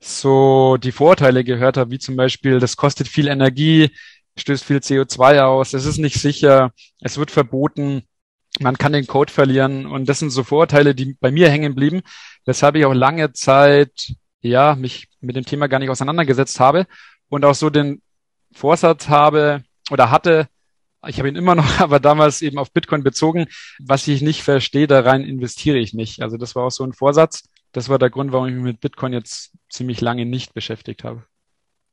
so 0.00 0.76
die 0.76 0.92
Vorteile 0.92 1.44
gehört 1.44 1.76
habe, 1.76 1.90
wie 1.90 1.98
zum 1.98 2.16
Beispiel, 2.16 2.60
das 2.60 2.76
kostet 2.76 3.08
viel 3.08 3.28
Energie, 3.28 3.90
stößt 4.36 4.64
viel 4.64 4.78
CO2 4.78 5.42
aus, 5.42 5.74
es 5.74 5.84
ist 5.84 5.98
nicht 5.98 6.20
sicher, 6.20 6.72
es 7.00 7.18
wird 7.18 7.30
verboten, 7.30 8.02
man 8.60 8.78
kann 8.78 8.92
den 8.92 9.06
Code 9.06 9.32
verlieren. 9.32 9.86
Und 9.86 10.08
das 10.08 10.18
sind 10.18 10.30
so 10.30 10.44
Vorurteile, 10.44 10.94
die 10.94 11.16
bei 11.20 11.30
mir 11.30 11.50
hängen 11.50 11.74
blieben, 11.74 12.02
weshalb 12.44 12.76
ich 12.76 12.84
auch 12.84 12.94
lange 12.94 13.32
Zeit 13.32 14.14
ja 14.40 14.74
mich 14.74 15.08
mit 15.20 15.36
dem 15.36 15.44
Thema 15.44 15.68
gar 15.68 15.78
nicht 15.78 15.90
auseinandergesetzt 15.90 16.60
habe 16.60 16.86
und 17.28 17.44
auch 17.44 17.54
so 17.54 17.70
den 17.70 18.02
Vorsatz 18.52 19.08
habe 19.08 19.62
oder 19.90 20.10
hatte, 20.10 20.48
ich 21.06 21.18
habe 21.18 21.28
ihn 21.28 21.36
immer 21.36 21.54
noch, 21.54 21.64
aber 21.80 22.00
damals 22.00 22.42
eben 22.42 22.58
auf 22.58 22.72
Bitcoin 22.72 23.02
bezogen. 23.02 23.46
Was 23.78 24.06
ich 24.08 24.22
nicht 24.22 24.42
verstehe, 24.42 24.86
da 24.86 25.00
rein 25.00 25.22
investiere 25.22 25.78
ich 25.78 25.94
nicht. 25.94 26.22
Also 26.22 26.36
das 26.36 26.54
war 26.54 26.64
auch 26.64 26.70
so 26.70 26.84
ein 26.84 26.92
Vorsatz. 26.92 27.44
Das 27.72 27.88
war 27.88 27.98
der 27.98 28.10
Grund, 28.10 28.32
warum 28.32 28.48
ich 28.48 28.54
mich 28.54 28.64
mit 28.64 28.80
Bitcoin 28.80 29.12
jetzt 29.12 29.52
ziemlich 29.68 30.00
lange 30.00 30.24
nicht 30.24 30.54
beschäftigt 30.54 31.04
habe. 31.04 31.24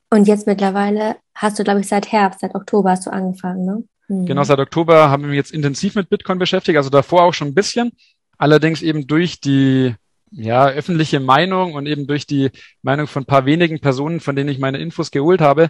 Und 0.10 0.28
jetzt 0.28 0.48
mittlerweile 0.48 1.18
hast 1.34 1.60
du, 1.60 1.64
glaube 1.64 1.82
ich, 1.82 1.88
seit 1.88 2.12
Herbst, 2.12 2.40
seit 2.40 2.56
Oktober 2.56 2.92
hast 2.92 3.06
du 3.06 3.12
angefangen, 3.12 3.66
ne? 3.66 3.84
Hm. 4.08 4.26
Genau, 4.26 4.44
seit 4.44 4.60
Oktober 4.60 5.10
haben 5.10 5.24
wir 5.24 5.30
mich 5.30 5.38
jetzt 5.38 5.52
intensiv 5.52 5.96
mit 5.96 6.10
Bitcoin 6.10 6.40
beschäftigt, 6.40 6.78
also 6.78 6.90
davor 6.90 7.24
auch 7.24 7.34
schon 7.34 7.50
ein 7.50 7.56
bisschen. 7.56 7.92
Allerdings 8.38 8.82
eben 8.82 9.08
durch 9.08 9.42
die 9.42 9.96
ja, 10.32 10.68
öffentliche 10.68 11.20
Meinung 11.20 11.74
und 11.74 11.86
eben 11.86 12.08
durch 12.08 12.26
die 12.28 12.52
Meinung 12.82 13.08
von 13.08 13.24
ein 13.24 13.28
paar 13.28 13.46
wenigen 13.46 13.80
Personen, 13.80 14.20
von 14.20 14.36
denen 14.36 14.50
ich 14.50 14.60
meine 14.60 14.78
Infos 14.80 15.12
geholt 15.12 15.42
habe, 15.42 15.70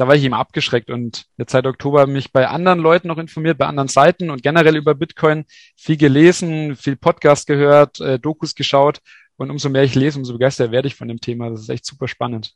da 0.00 0.08
war 0.08 0.14
ich 0.14 0.24
eben 0.24 0.32
abgeschreckt 0.32 0.88
und 0.88 1.26
jetzt 1.36 1.52
seit 1.52 1.66
Oktober 1.66 2.06
mich 2.06 2.32
bei 2.32 2.48
anderen 2.48 2.78
Leuten 2.78 3.08
noch 3.08 3.18
informiert, 3.18 3.58
bei 3.58 3.66
anderen 3.66 3.88
Seiten 3.88 4.30
und 4.30 4.42
generell 4.42 4.76
über 4.76 4.94
Bitcoin 4.94 5.44
viel 5.76 5.98
gelesen, 5.98 6.74
viel 6.74 6.96
Podcast 6.96 7.46
gehört, 7.46 8.00
äh, 8.00 8.18
Dokus 8.18 8.54
geschaut 8.54 9.00
und 9.36 9.50
umso 9.50 9.68
mehr 9.68 9.82
ich 9.82 9.94
lese, 9.94 10.18
umso 10.18 10.32
begeisterter 10.32 10.72
werde 10.72 10.88
ich 10.88 10.94
von 10.94 11.06
dem 11.06 11.20
Thema. 11.20 11.50
Das 11.50 11.60
ist 11.60 11.68
echt 11.68 11.84
super 11.84 12.08
spannend. 12.08 12.54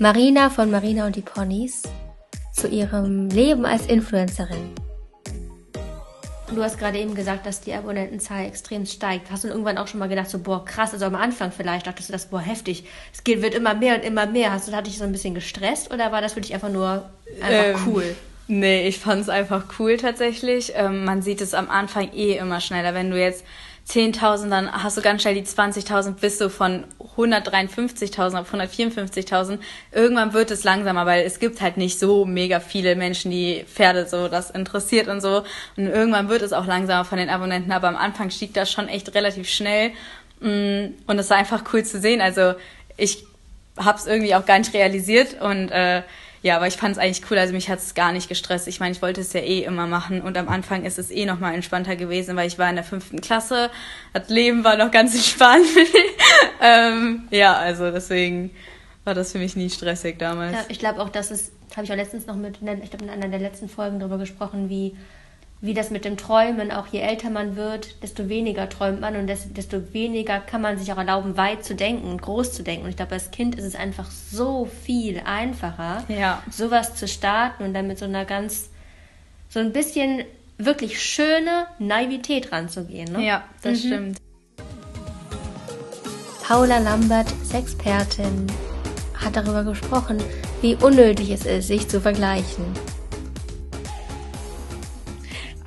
Marina 0.00 0.50
von 0.50 0.72
Marina 0.72 1.06
und 1.06 1.14
die 1.14 1.22
Ponys 1.22 1.84
zu 2.52 2.66
ihrem 2.66 3.28
Leben 3.28 3.64
als 3.64 3.86
Influencerin. 3.86 4.85
Du 6.54 6.62
hast 6.62 6.78
gerade 6.78 6.98
eben 6.98 7.14
gesagt, 7.14 7.44
dass 7.44 7.60
die 7.60 7.74
Abonnentenzahl 7.74 8.46
extrem 8.46 8.86
steigt. 8.86 9.30
Hast 9.30 9.44
du 9.44 9.48
irgendwann 9.48 9.78
auch 9.78 9.88
schon 9.88 9.98
mal 9.98 10.08
gedacht, 10.08 10.30
so, 10.30 10.38
boah, 10.38 10.64
krass, 10.64 10.92
also 10.92 11.04
am 11.06 11.16
Anfang 11.16 11.50
vielleicht 11.50 11.86
dachtest 11.86 12.08
du 12.08 12.12
das, 12.12 12.26
boah, 12.26 12.40
heftig. 12.40 12.84
Es 13.12 13.24
geht, 13.24 13.42
wird 13.42 13.54
immer 13.54 13.74
mehr 13.74 13.96
und 13.96 14.04
immer 14.04 14.26
mehr. 14.26 14.52
Hast 14.52 14.68
du, 14.68 14.72
hat 14.72 14.86
dich 14.86 14.98
so 14.98 15.04
ein 15.04 15.12
bisschen 15.12 15.34
gestresst 15.34 15.92
oder 15.92 16.12
war 16.12 16.20
das 16.20 16.34
für 16.34 16.40
dich 16.40 16.54
einfach 16.54 16.68
nur 16.68 17.08
einfach 17.40 17.80
ähm, 17.80 17.92
cool? 17.92 18.16
Nee, 18.48 18.86
ich 18.86 18.98
fand 18.98 19.22
es 19.22 19.28
einfach 19.28 19.64
cool 19.78 19.96
tatsächlich. 19.96 20.72
Ähm, 20.76 21.04
man 21.04 21.20
sieht 21.20 21.40
es 21.40 21.52
am 21.52 21.68
Anfang 21.68 22.12
eh 22.12 22.36
immer 22.36 22.60
schneller. 22.60 22.94
Wenn 22.94 23.10
du 23.10 23.18
jetzt 23.18 23.44
10.000, 23.88 24.48
dann 24.48 24.72
hast 24.72 24.96
du 24.96 25.00
ganz 25.00 25.22
schnell 25.22 25.34
die 25.34 25.44
20.000, 25.44 26.14
bist 26.14 26.40
du 26.40 26.50
von 26.50 26.84
153.000 27.16 28.40
auf 28.40 28.52
154.000. 28.52 29.58
Irgendwann 29.92 30.32
wird 30.32 30.50
es 30.50 30.64
langsamer, 30.64 31.06
weil 31.06 31.24
es 31.24 31.38
gibt 31.38 31.60
halt 31.60 31.76
nicht 31.76 31.98
so 31.98 32.24
mega 32.24 32.58
viele 32.58 32.96
Menschen, 32.96 33.30
die 33.30 33.64
Pferde 33.72 34.06
so 34.06 34.26
das 34.26 34.50
interessiert 34.50 35.06
und 35.06 35.20
so. 35.20 35.44
Und 35.76 35.86
irgendwann 35.86 36.28
wird 36.28 36.42
es 36.42 36.52
auch 36.52 36.66
langsamer 36.66 37.04
von 37.04 37.18
den 37.18 37.30
Abonnenten, 37.30 37.70
aber 37.70 37.86
am 37.88 37.96
Anfang 37.96 38.30
stieg 38.30 38.54
das 38.54 38.72
schon 38.72 38.88
echt 38.88 39.14
relativ 39.14 39.48
schnell. 39.48 39.92
Mm, 40.40 40.94
und 41.06 41.18
es 41.18 41.30
war 41.30 41.36
einfach 41.36 41.62
cool 41.72 41.84
zu 41.84 42.00
sehen. 42.00 42.20
Also 42.20 42.54
ich 42.96 43.24
habe 43.78 43.98
es 43.98 44.06
irgendwie 44.06 44.34
auch 44.34 44.46
gar 44.46 44.58
nicht 44.58 44.74
realisiert 44.74 45.40
und 45.40 45.70
äh, 45.70 46.02
ja, 46.46 46.54
aber 46.54 46.68
ich 46.68 46.76
fand 46.76 46.92
es 46.92 46.98
eigentlich 46.98 47.28
cool. 47.28 47.38
Also 47.38 47.52
mich 47.52 47.68
hat 47.68 47.80
es 47.80 47.94
gar 47.94 48.12
nicht 48.12 48.28
gestresst. 48.28 48.68
Ich 48.68 48.78
meine, 48.78 48.92
ich 48.92 49.02
wollte 49.02 49.20
es 49.20 49.32
ja 49.32 49.40
eh 49.40 49.64
immer 49.64 49.88
machen 49.88 50.20
und 50.20 50.38
am 50.38 50.48
Anfang 50.48 50.84
ist 50.84 50.96
es 50.96 51.10
eh 51.10 51.26
noch 51.26 51.40
mal 51.40 51.52
entspannter 51.52 51.96
gewesen, 51.96 52.36
weil 52.36 52.46
ich 52.46 52.56
war 52.56 52.70
in 52.70 52.76
der 52.76 52.84
fünften 52.84 53.20
Klasse. 53.20 53.68
Das 54.12 54.28
Leben 54.28 54.62
war 54.62 54.76
noch 54.76 54.92
ganz 54.92 55.12
entspannt. 55.16 55.66
ähm, 56.62 57.26
ja, 57.32 57.54
also 57.56 57.90
deswegen 57.90 58.52
war 59.02 59.14
das 59.14 59.32
für 59.32 59.38
mich 59.38 59.56
nie 59.56 59.68
stressig 59.70 60.20
damals. 60.20 60.52
Ja, 60.52 60.64
ich 60.68 60.78
glaube 60.78 61.02
auch, 61.02 61.08
das 61.08 61.32
ist, 61.32 61.50
habe 61.74 61.84
ich 61.84 61.90
auch 61.90 61.96
letztens 61.96 62.26
noch 62.26 62.36
mit, 62.36 62.60
ich 62.62 62.90
glaube 62.90 63.06
in 63.06 63.10
einer 63.10 63.26
der 63.26 63.40
letzten 63.40 63.68
Folgen 63.68 63.98
darüber 63.98 64.18
gesprochen, 64.18 64.68
wie 64.68 64.96
wie 65.60 65.72
das 65.72 65.90
mit 65.90 66.04
dem 66.04 66.16
Träumen, 66.16 66.70
auch 66.70 66.86
je 66.88 67.00
älter 67.00 67.30
man 67.30 67.56
wird, 67.56 68.02
desto 68.02 68.28
weniger 68.28 68.68
träumt 68.68 69.00
man 69.00 69.16
und 69.16 69.26
desto 69.26 69.92
weniger 69.94 70.38
kann 70.38 70.60
man 70.60 70.78
sich 70.78 70.92
auch 70.92 70.98
erlauben, 70.98 71.36
weit 71.36 71.64
zu 71.64 71.74
denken 71.74 72.08
und 72.08 72.20
groß 72.20 72.52
zu 72.52 72.62
denken. 72.62 72.84
Und 72.84 72.90
ich 72.90 72.96
glaube, 72.96 73.12
als 73.12 73.30
Kind 73.30 73.54
ist 73.54 73.64
es 73.64 73.74
einfach 73.74 74.10
so 74.10 74.66
viel 74.84 75.22
einfacher, 75.24 76.04
ja. 76.08 76.42
sowas 76.50 76.94
zu 76.94 77.08
starten 77.08 77.64
und 77.64 77.72
dann 77.72 77.86
mit 77.86 77.98
so 77.98 78.04
einer 78.04 78.26
ganz, 78.26 78.68
so 79.48 79.58
ein 79.58 79.72
bisschen 79.72 80.24
wirklich 80.58 81.02
schöne 81.02 81.66
Naivität 81.78 82.52
ranzugehen. 82.52 83.12
Ne? 83.12 83.26
Ja, 83.26 83.44
das 83.62 83.84
mhm. 83.84 83.86
stimmt. 83.86 84.18
Paula 86.42 86.78
Lambert, 86.78 87.28
Sexpertin, 87.44 88.46
hat 89.14 89.36
darüber 89.36 89.64
gesprochen, 89.64 90.18
wie 90.60 90.76
unnötig 90.76 91.30
es 91.30 91.44
ist, 91.44 91.68
sich 91.68 91.88
zu 91.88 92.00
vergleichen. 92.00 92.64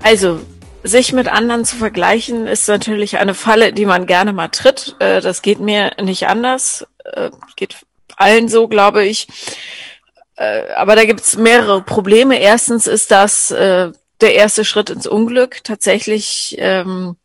Also, 0.01 0.39
sich 0.83 1.13
mit 1.13 1.27
anderen 1.27 1.65
zu 1.65 1.75
vergleichen, 1.75 2.47
ist 2.47 2.67
natürlich 2.67 3.17
eine 3.17 3.33
Falle, 3.33 3.73
die 3.73 3.85
man 3.85 4.05
gerne 4.05 4.33
mal 4.33 4.47
tritt. 4.47 4.95
Äh, 4.99 5.21
das 5.21 5.41
geht 5.41 5.59
mir 5.59 5.91
nicht 6.01 6.27
anders. 6.27 6.87
Äh, 7.03 7.31
geht 7.55 7.75
allen 8.15 8.47
so, 8.47 8.67
glaube 8.67 9.05
ich. 9.05 9.27
Äh, 10.35 10.71
aber 10.73 10.95
da 10.95 11.05
gibt's 11.05 11.35
mehrere 11.37 11.81
Probleme. 11.81 12.39
Erstens 12.39 12.87
ist 12.87 13.11
das 13.11 13.49
der 13.49 14.33
erste 14.33 14.65
Schritt 14.65 14.89
ins 14.89 15.07
Unglück. 15.07 15.63
Tatsächlich 15.63 16.55
ähm, 16.59 17.15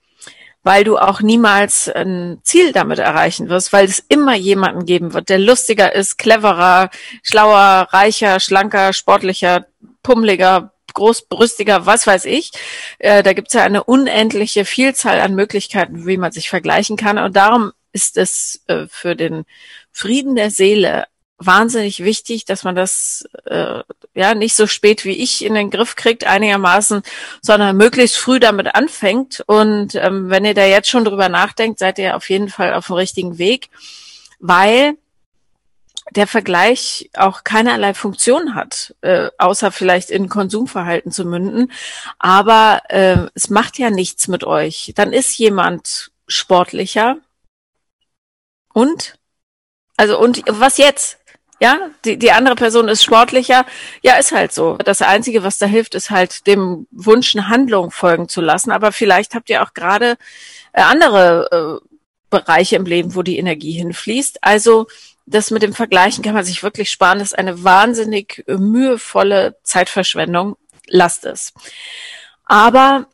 weil 0.64 0.82
du 0.82 0.96
auch 0.96 1.20
niemals 1.20 1.88
ein 1.88 2.40
Ziel 2.42 2.72
damit 2.72 2.98
erreichen 2.98 3.50
wirst, 3.50 3.72
weil 3.72 3.84
es 3.84 4.02
immer 4.08 4.34
jemanden 4.34 4.86
geben 4.86 5.12
wird, 5.12 5.28
der 5.28 5.38
lustiger 5.38 5.94
ist, 5.94 6.16
cleverer, 6.16 6.88
schlauer, 7.22 7.88
reicher, 7.90 8.40
schlanker, 8.40 8.94
sportlicher, 8.94 9.66
pummeliger, 10.02 10.72
großbrüstiger, 10.94 11.86
was 11.86 12.06
weiß 12.06 12.24
ich. 12.24 12.52
Äh, 12.98 13.22
da 13.22 13.32
gibt 13.32 13.48
es 13.48 13.54
ja 13.54 13.62
eine 13.62 13.84
unendliche 13.84 14.64
Vielzahl 14.64 15.20
an 15.20 15.34
Möglichkeiten, 15.34 16.06
wie 16.06 16.16
man 16.16 16.32
sich 16.32 16.48
vergleichen 16.48 16.96
kann. 16.96 17.18
Und 17.18 17.36
darum 17.36 17.72
ist 17.92 18.16
es 18.16 18.62
äh, 18.66 18.86
für 18.88 19.14
den 19.14 19.44
Frieden 19.92 20.34
der 20.34 20.50
Seele 20.50 21.06
wahnsinnig 21.38 22.02
wichtig, 22.02 22.44
dass 22.44 22.64
man 22.64 22.74
das 22.74 23.28
äh, 23.44 23.80
ja 24.14 24.34
nicht 24.34 24.54
so 24.54 24.66
spät 24.66 25.04
wie 25.04 25.16
ich 25.16 25.44
in 25.44 25.54
den 25.54 25.70
Griff 25.70 25.96
kriegt 25.96 26.24
einigermaßen, 26.24 27.02
sondern 27.42 27.76
möglichst 27.76 28.16
früh 28.16 28.38
damit 28.40 28.74
anfängt. 28.74 29.42
Und 29.46 29.94
ähm, 29.96 30.30
wenn 30.30 30.44
ihr 30.44 30.54
da 30.54 30.64
jetzt 30.64 30.88
schon 30.88 31.04
drüber 31.04 31.28
nachdenkt, 31.28 31.78
seid 31.78 31.98
ihr 31.98 32.16
auf 32.16 32.30
jeden 32.30 32.48
Fall 32.48 32.74
auf 32.74 32.86
dem 32.86 32.96
richtigen 32.96 33.38
Weg, 33.38 33.68
weil 34.38 34.96
der 36.10 36.26
Vergleich 36.26 37.10
auch 37.14 37.44
keinerlei 37.44 37.94
Funktion 37.94 38.54
hat, 38.54 38.94
äh, 39.00 39.30
außer 39.38 39.72
vielleicht 39.72 40.10
in 40.10 40.28
Konsumverhalten 40.28 41.10
zu 41.10 41.24
münden. 41.24 41.72
Aber 42.18 42.82
äh, 42.88 43.26
es 43.34 43.50
macht 43.50 43.78
ja 43.78 43.90
nichts 43.90 44.28
mit 44.28 44.44
euch. 44.44 44.92
Dann 44.94 45.12
ist 45.12 45.36
jemand 45.38 46.12
sportlicher 46.28 47.16
und 48.72 49.18
also 49.96 50.18
und 50.18 50.42
was 50.48 50.78
jetzt? 50.78 51.18
Ja, 51.60 51.78
die, 52.04 52.18
die 52.18 52.32
andere 52.32 52.56
Person 52.56 52.88
ist 52.88 53.04
sportlicher. 53.04 53.64
Ja, 54.02 54.16
ist 54.16 54.32
halt 54.32 54.52
so. 54.52 54.76
Das 54.76 55.00
Einzige, 55.02 55.44
was 55.44 55.56
da 55.58 55.66
hilft, 55.66 55.94
ist 55.94 56.10
halt 56.10 56.46
dem 56.46 56.86
Wunsch, 56.90 57.34
eine 57.34 57.48
Handlung 57.48 57.90
folgen 57.90 58.28
zu 58.28 58.40
lassen. 58.40 58.72
Aber 58.72 58.92
vielleicht 58.92 59.34
habt 59.34 59.48
ihr 59.48 59.62
auch 59.62 59.72
gerade 59.72 60.16
äh, 60.72 60.82
andere 60.82 61.80
äh, 61.82 61.88
Bereiche 62.28 62.76
im 62.76 62.84
Leben, 62.84 63.14
wo 63.14 63.22
die 63.22 63.38
Energie 63.38 63.72
hinfließt. 63.72 64.42
Also 64.42 64.88
das 65.26 65.50
mit 65.50 65.62
dem 65.62 65.72
Vergleichen 65.72 66.22
kann 66.22 66.34
man 66.34 66.44
sich 66.44 66.62
wirklich 66.62 66.90
sparen. 66.90 67.18
Das 67.18 67.28
ist 67.28 67.38
eine 67.38 67.64
wahnsinnig 67.64 68.44
mühevolle 68.46 69.56
Zeitverschwendung. 69.62 70.56
Lasst 70.86 71.24
es. 71.24 71.52
Aber 72.44 73.06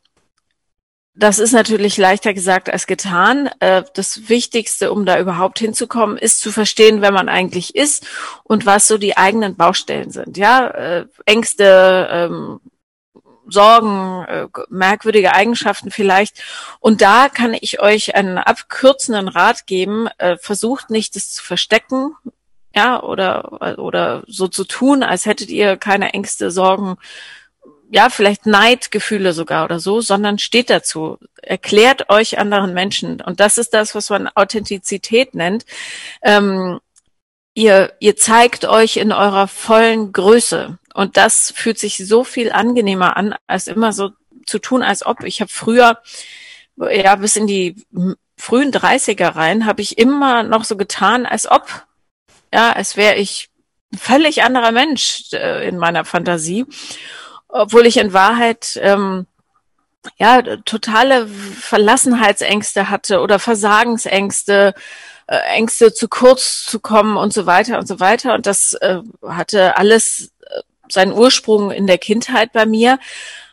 das 1.13 1.39
ist 1.39 1.51
natürlich 1.51 1.97
leichter 1.97 2.33
gesagt 2.33 2.69
als 2.69 2.87
getan. 2.87 3.49
Äh, 3.59 3.83
das 3.93 4.29
Wichtigste, 4.29 4.91
um 4.91 5.05
da 5.05 5.19
überhaupt 5.19 5.59
hinzukommen, 5.59 6.17
ist 6.17 6.39
zu 6.39 6.51
verstehen, 6.51 7.01
wer 7.01 7.11
man 7.11 7.29
eigentlich 7.29 7.75
ist 7.75 8.07
und 8.43 8.65
was 8.65 8.87
so 8.87 8.97
die 8.97 9.17
eigenen 9.17 9.55
Baustellen 9.55 10.11
sind. 10.11 10.37
Ja, 10.37 10.67
äh, 10.67 11.05
Ängste, 11.25 12.07
ähm, 12.11 12.59
Sorgen, 13.51 14.25
äh, 14.25 14.47
merkwürdige 14.69 15.33
Eigenschaften 15.33 15.91
vielleicht. 15.91 16.41
Und 16.79 17.01
da 17.01 17.29
kann 17.29 17.53
ich 17.59 17.79
euch 17.79 18.15
einen 18.15 18.37
abkürzenden 18.37 19.27
Rat 19.27 19.67
geben. 19.67 20.07
Versucht 20.39 20.89
nicht, 20.89 21.15
das 21.15 21.31
zu 21.31 21.43
verstecken, 21.43 22.15
ja, 22.75 23.01
oder, 23.03 23.77
oder 23.79 24.23
so 24.27 24.47
zu 24.47 24.63
tun, 24.63 25.03
als 25.03 25.25
hättet 25.25 25.49
ihr 25.49 25.77
keine 25.77 26.13
Ängste, 26.13 26.51
Sorgen, 26.51 26.97
ja, 27.91 28.09
vielleicht 28.09 28.45
Neidgefühle 28.45 29.33
sogar 29.33 29.65
oder 29.65 29.79
so, 29.79 29.99
sondern 29.99 30.39
steht 30.39 30.69
dazu. 30.69 31.17
Erklärt 31.41 32.09
euch 32.09 32.39
anderen 32.39 32.73
Menschen. 32.73 33.19
Und 33.19 33.41
das 33.41 33.57
ist 33.57 33.73
das, 33.73 33.93
was 33.95 34.09
man 34.09 34.29
Authentizität 34.29 35.35
nennt. 35.35 35.65
Ähm, 36.21 36.79
ihr, 37.53 37.91
ihr 37.99 38.15
zeigt 38.15 38.63
euch 38.63 38.95
in 38.95 39.11
eurer 39.11 39.49
vollen 39.49 40.13
Größe. 40.13 40.77
Und 40.93 41.17
das 41.17 41.53
fühlt 41.55 41.79
sich 41.79 41.97
so 41.97 42.23
viel 42.23 42.51
angenehmer 42.51 43.17
an, 43.17 43.35
als 43.47 43.67
immer 43.67 43.93
so 43.93 44.11
zu 44.45 44.59
tun, 44.59 44.83
als 44.83 45.05
ob. 45.05 45.23
Ich 45.23 45.41
habe 45.41 45.51
früher, 45.51 45.99
ja, 46.77 47.15
bis 47.15 47.35
in 47.35 47.47
die 47.47 47.85
frühen 48.37 48.71
30er 48.71 49.35
rein, 49.35 49.65
habe 49.65 49.81
ich 49.81 49.97
immer 49.97 50.43
noch 50.43 50.63
so 50.63 50.75
getan, 50.77 51.25
als 51.25 51.49
ob, 51.49 51.85
ja, 52.53 52.71
als 52.73 52.97
wäre 52.97 53.15
ich 53.15 53.49
ein 53.93 53.97
völlig 53.97 54.43
anderer 54.43 54.71
Mensch 54.71 55.31
äh, 55.33 55.67
in 55.67 55.77
meiner 55.77 56.05
Fantasie 56.05 56.65
obwohl 57.51 57.85
ich 57.85 57.97
in 57.97 58.13
Wahrheit 58.13 58.79
ähm, 58.81 59.27
ja 60.17 60.41
totale 60.65 61.27
Verlassenheitsängste 61.27 62.89
hatte 62.89 63.19
oder 63.19 63.39
Versagensängste, 63.39 64.73
äh, 65.27 65.37
Ängste 65.55 65.93
zu 65.93 66.07
kurz 66.07 66.65
zu 66.65 66.79
kommen 66.79 67.17
und 67.17 67.33
so 67.33 67.45
weiter 67.45 67.77
und 67.77 67.87
so 67.87 67.99
weiter. 67.99 68.33
Und 68.33 68.45
das 68.45 68.73
äh, 68.73 68.99
hatte 69.27 69.77
alles 69.77 70.31
seinen 70.91 71.13
Ursprung 71.13 71.71
in 71.71 71.87
der 71.87 71.97
Kindheit 71.97 72.53
bei 72.53 72.65
mir. 72.65 72.99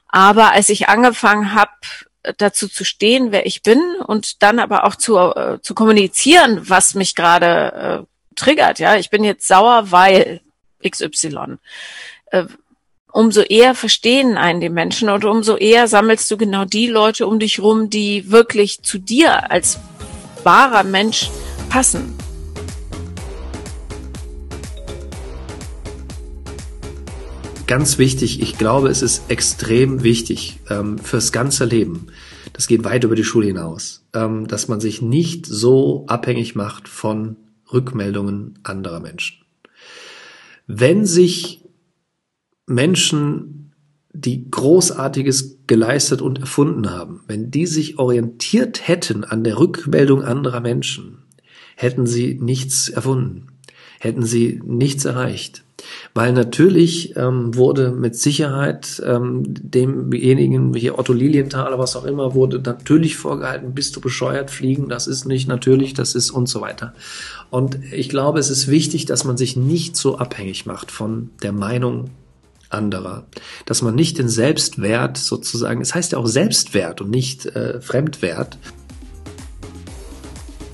Aber 0.08 0.52
als 0.52 0.68
ich 0.68 0.88
angefangen 0.88 1.54
habe, 1.54 1.72
dazu 2.36 2.68
zu 2.68 2.84
stehen, 2.84 3.32
wer 3.32 3.46
ich 3.46 3.62
bin 3.62 3.80
und 4.06 4.42
dann 4.42 4.58
aber 4.58 4.84
auch 4.84 4.96
zu, 4.96 5.16
äh, 5.16 5.60
zu 5.62 5.74
kommunizieren, 5.74 6.68
was 6.68 6.94
mich 6.94 7.14
gerade 7.14 8.06
äh, 8.06 8.34
triggert. 8.34 8.78
Ja, 8.78 8.96
ich 8.96 9.10
bin 9.10 9.24
jetzt 9.24 9.46
sauer, 9.46 9.90
weil 9.90 10.40
XY. 10.86 11.58
Äh, 12.26 12.44
umso 13.10 13.40
eher 13.40 13.74
verstehen 13.74 14.36
einen 14.36 14.60
die 14.60 14.68
Menschen 14.68 15.08
und 15.08 15.24
umso 15.24 15.56
eher 15.56 15.88
sammelst 15.88 16.30
du 16.30 16.36
genau 16.36 16.64
die 16.64 16.86
Leute 16.86 17.26
um 17.26 17.38
dich 17.38 17.60
rum, 17.60 17.90
die 17.90 18.30
wirklich 18.30 18.82
zu 18.82 18.98
dir 18.98 19.50
als 19.50 19.78
wahrer 20.44 20.84
Mensch 20.84 21.30
passen. 21.70 22.16
Ganz 27.68 27.98
wichtig, 27.98 28.40
ich 28.40 28.56
glaube, 28.56 28.88
es 28.88 29.02
ist 29.02 29.30
extrem 29.30 30.02
wichtig 30.02 30.58
ähm, 30.70 30.96
fürs 30.96 31.32
ganze 31.32 31.66
Leben. 31.66 32.06
Das 32.54 32.66
geht 32.66 32.82
weit 32.82 33.04
über 33.04 33.14
die 33.14 33.24
Schule 33.24 33.48
hinaus, 33.48 34.06
ähm, 34.14 34.48
dass 34.48 34.68
man 34.68 34.80
sich 34.80 35.02
nicht 35.02 35.44
so 35.44 36.06
abhängig 36.06 36.54
macht 36.54 36.88
von 36.88 37.36
Rückmeldungen 37.70 38.58
anderer 38.62 39.00
Menschen. 39.00 39.44
Wenn 40.66 41.04
sich 41.04 41.62
Menschen, 42.66 43.74
die 44.14 44.50
Großartiges 44.50 45.58
geleistet 45.66 46.22
und 46.22 46.38
erfunden 46.38 46.90
haben, 46.90 47.20
wenn 47.26 47.50
die 47.50 47.66
sich 47.66 47.98
orientiert 47.98 48.88
hätten 48.88 49.24
an 49.24 49.44
der 49.44 49.58
Rückmeldung 49.58 50.22
anderer 50.22 50.60
Menschen, 50.60 51.18
hätten 51.76 52.06
sie 52.06 52.38
nichts 52.40 52.88
erfunden, 52.88 53.48
hätten 54.00 54.24
sie 54.24 54.62
nichts 54.64 55.04
erreicht. 55.04 55.64
Weil 56.14 56.32
natürlich 56.32 57.16
ähm, 57.16 57.54
wurde 57.54 57.92
mit 57.92 58.16
Sicherheit 58.16 59.02
ähm, 59.06 59.42
demjenigen, 59.46 60.74
hier 60.74 60.98
Otto 60.98 61.12
Lilienthal 61.12 61.68
oder 61.68 61.78
was 61.78 61.96
auch 61.96 62.04
immer, 62.04 62.34
wurde 62.34 62.60
natürlich 62.60 63.16
vorgehalten, 63.16 63.74
bist 63.74 63.94
du 63.94 64.00
bescheuert, 64.00 64.50
fliegen, 64.50 64.88
das 64.88 65.06
ist 65.06 65.26
nicht 65.26 65.48
natürlich, 65.48 65.94
das 65.94 66.14
ist 66.14 66.30
und 66.30 66.48
so 66.48 66.60
weiter. 66.60 66.94
Und 67.50 67.78
ich 67.92 68.08
glaube, 68.08 68.38
es 68.38 68.50
ist 68.50 68.68
wichtig, 68.68 69.06
dass 69.06 69.24
man 69.24 69.36
sich 69.36 69.56
nicht 69.56 69.96
so 69.96 70.18
abhängig 70.18 70.66
macht 70.66 70.90
von 70.90 71.30
der 71.42 71.52
Meinung 71.52 72.10
anderer. 72.70 73.26
Dass 73.64 73.82
man 73.82 73.94
nicht 73.94 74.18
den 74.18 74.28
Selbstwert 74.28 75.16
sozusagen, 75.16 75.80
es 75.80 75.94
heißt 75.94 76.12
ja 76.12 76.18
auch 76.18 76.26
Selbstwert 76.26 77.00
und 77.00 77.10
nicht 77.10 77.46
äh, 77.46 77.80
Fremdwert. 77.80 78.58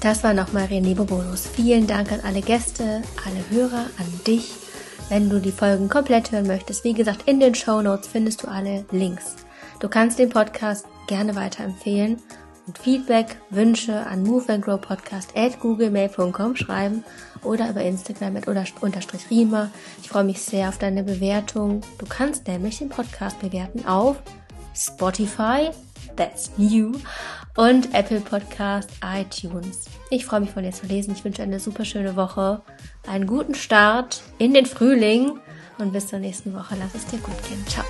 Das 0.01 0.23
war 0.23 0.35
nochmal 0.35 0.67
René 0.67 0.95
Bobonus. 0.95 1.47
Vielen 1.55 1.87
Dank 1.87 2.13
an 2.13 2.21
alle 2.25 2.43
Gäste, 2.43 3.03
alle 3.25 3.45
Hörer, 3.51 3.87
an 3.99 4.07
dich. 4.27 4.64
Wenn 5.11 5.29
du 5.29 5.39
die 5.39 5.53
Folgen 5.53 5.89
komplett 5.89 6.33
hören 6.33 6.47
möchtest, 6.47 6.83
wie 6.83 6.95
gesagt, 6.95 7.29
in 7.29 7.39
den 7.39 7.55
Show 7.55 7.83
Notes 7.83 8.09
findest 8.09 8.43
du 8.43 8.49
alle 8.49 8.87
Links. 8.91 9.37
Du 9.81 9.89
kannst 9.89 10.19
den 10.19 10.31
Podcast 10.31 10.87
gerne 11.07 11.35
weiterempfehlen 11.37 12.23
und 12.67 12.79
Feedback, 12.79 13.37
Wünsche 13.51 14.07
an 14.07 14.23
moveandgrowpodcast 14.23 15.37
at 15.37 15.61
googlemail.com 15.61 16.57
schreiben 16.57 17.05
oder 17.43 17.69
über 17.69 17.83
Instagram 17.83 18.33
mit 18.33 18.49
unterstrich 18.49 19.31
Rima. 19.31 19.71
Ich 20.03 20.09
freue 20.09 20.25
mich 20.25 20.41
sehr 20.41 20.71
auf 20.71 20.79
deine 20.79 21.03
Bewertung. 21.03 21.83
Du 21.99 22.07
kannst 22.07 22.49
nämlich 22.49 22.79
den 22.79 22.89
Podcast 22.89 23.39
bewerten 23.41 23.87
auf 23.87 24.17
Spotify, 24.75 25.71
that's 26.17 26.51
new, 26.57 26.93
und 27.57 27.95
Apple 27.95 28.21
Podcast, 28.21 28.91
iTunes. 29.05 29.85
Ich 30.11 30.25
freue 30.27 30.41
mich 30.41 30.51
von 30.51 30.63
dir 30.63 30.73
zu 30.73 30.87
lesen. 30.87 31.15
Ich 31.17 31.25
wünsche 31.25 31.43
eine 31.43 31.61
super 31.61 31.85
schöne 31.85 32.17
Woche, 32.17 32.63
einen 33.07 33.27
guten 33.27 33.55
Start 33.55 34.23
in 34.39 34.55
den 34.55 34.67
Frühling 34.67 35.39
und 35.79 35.93
bis 35.93 36.09
zur 36.09 36.19
nächsten 36.19 36.55
Woche. 36.55 36.77
Lass 36.79 36.95
es 36.95 37.07
dir 37.07 37.19
gut 37.19 37.37
gehen. 37.49 37.65
Ciao. 37.67 37.85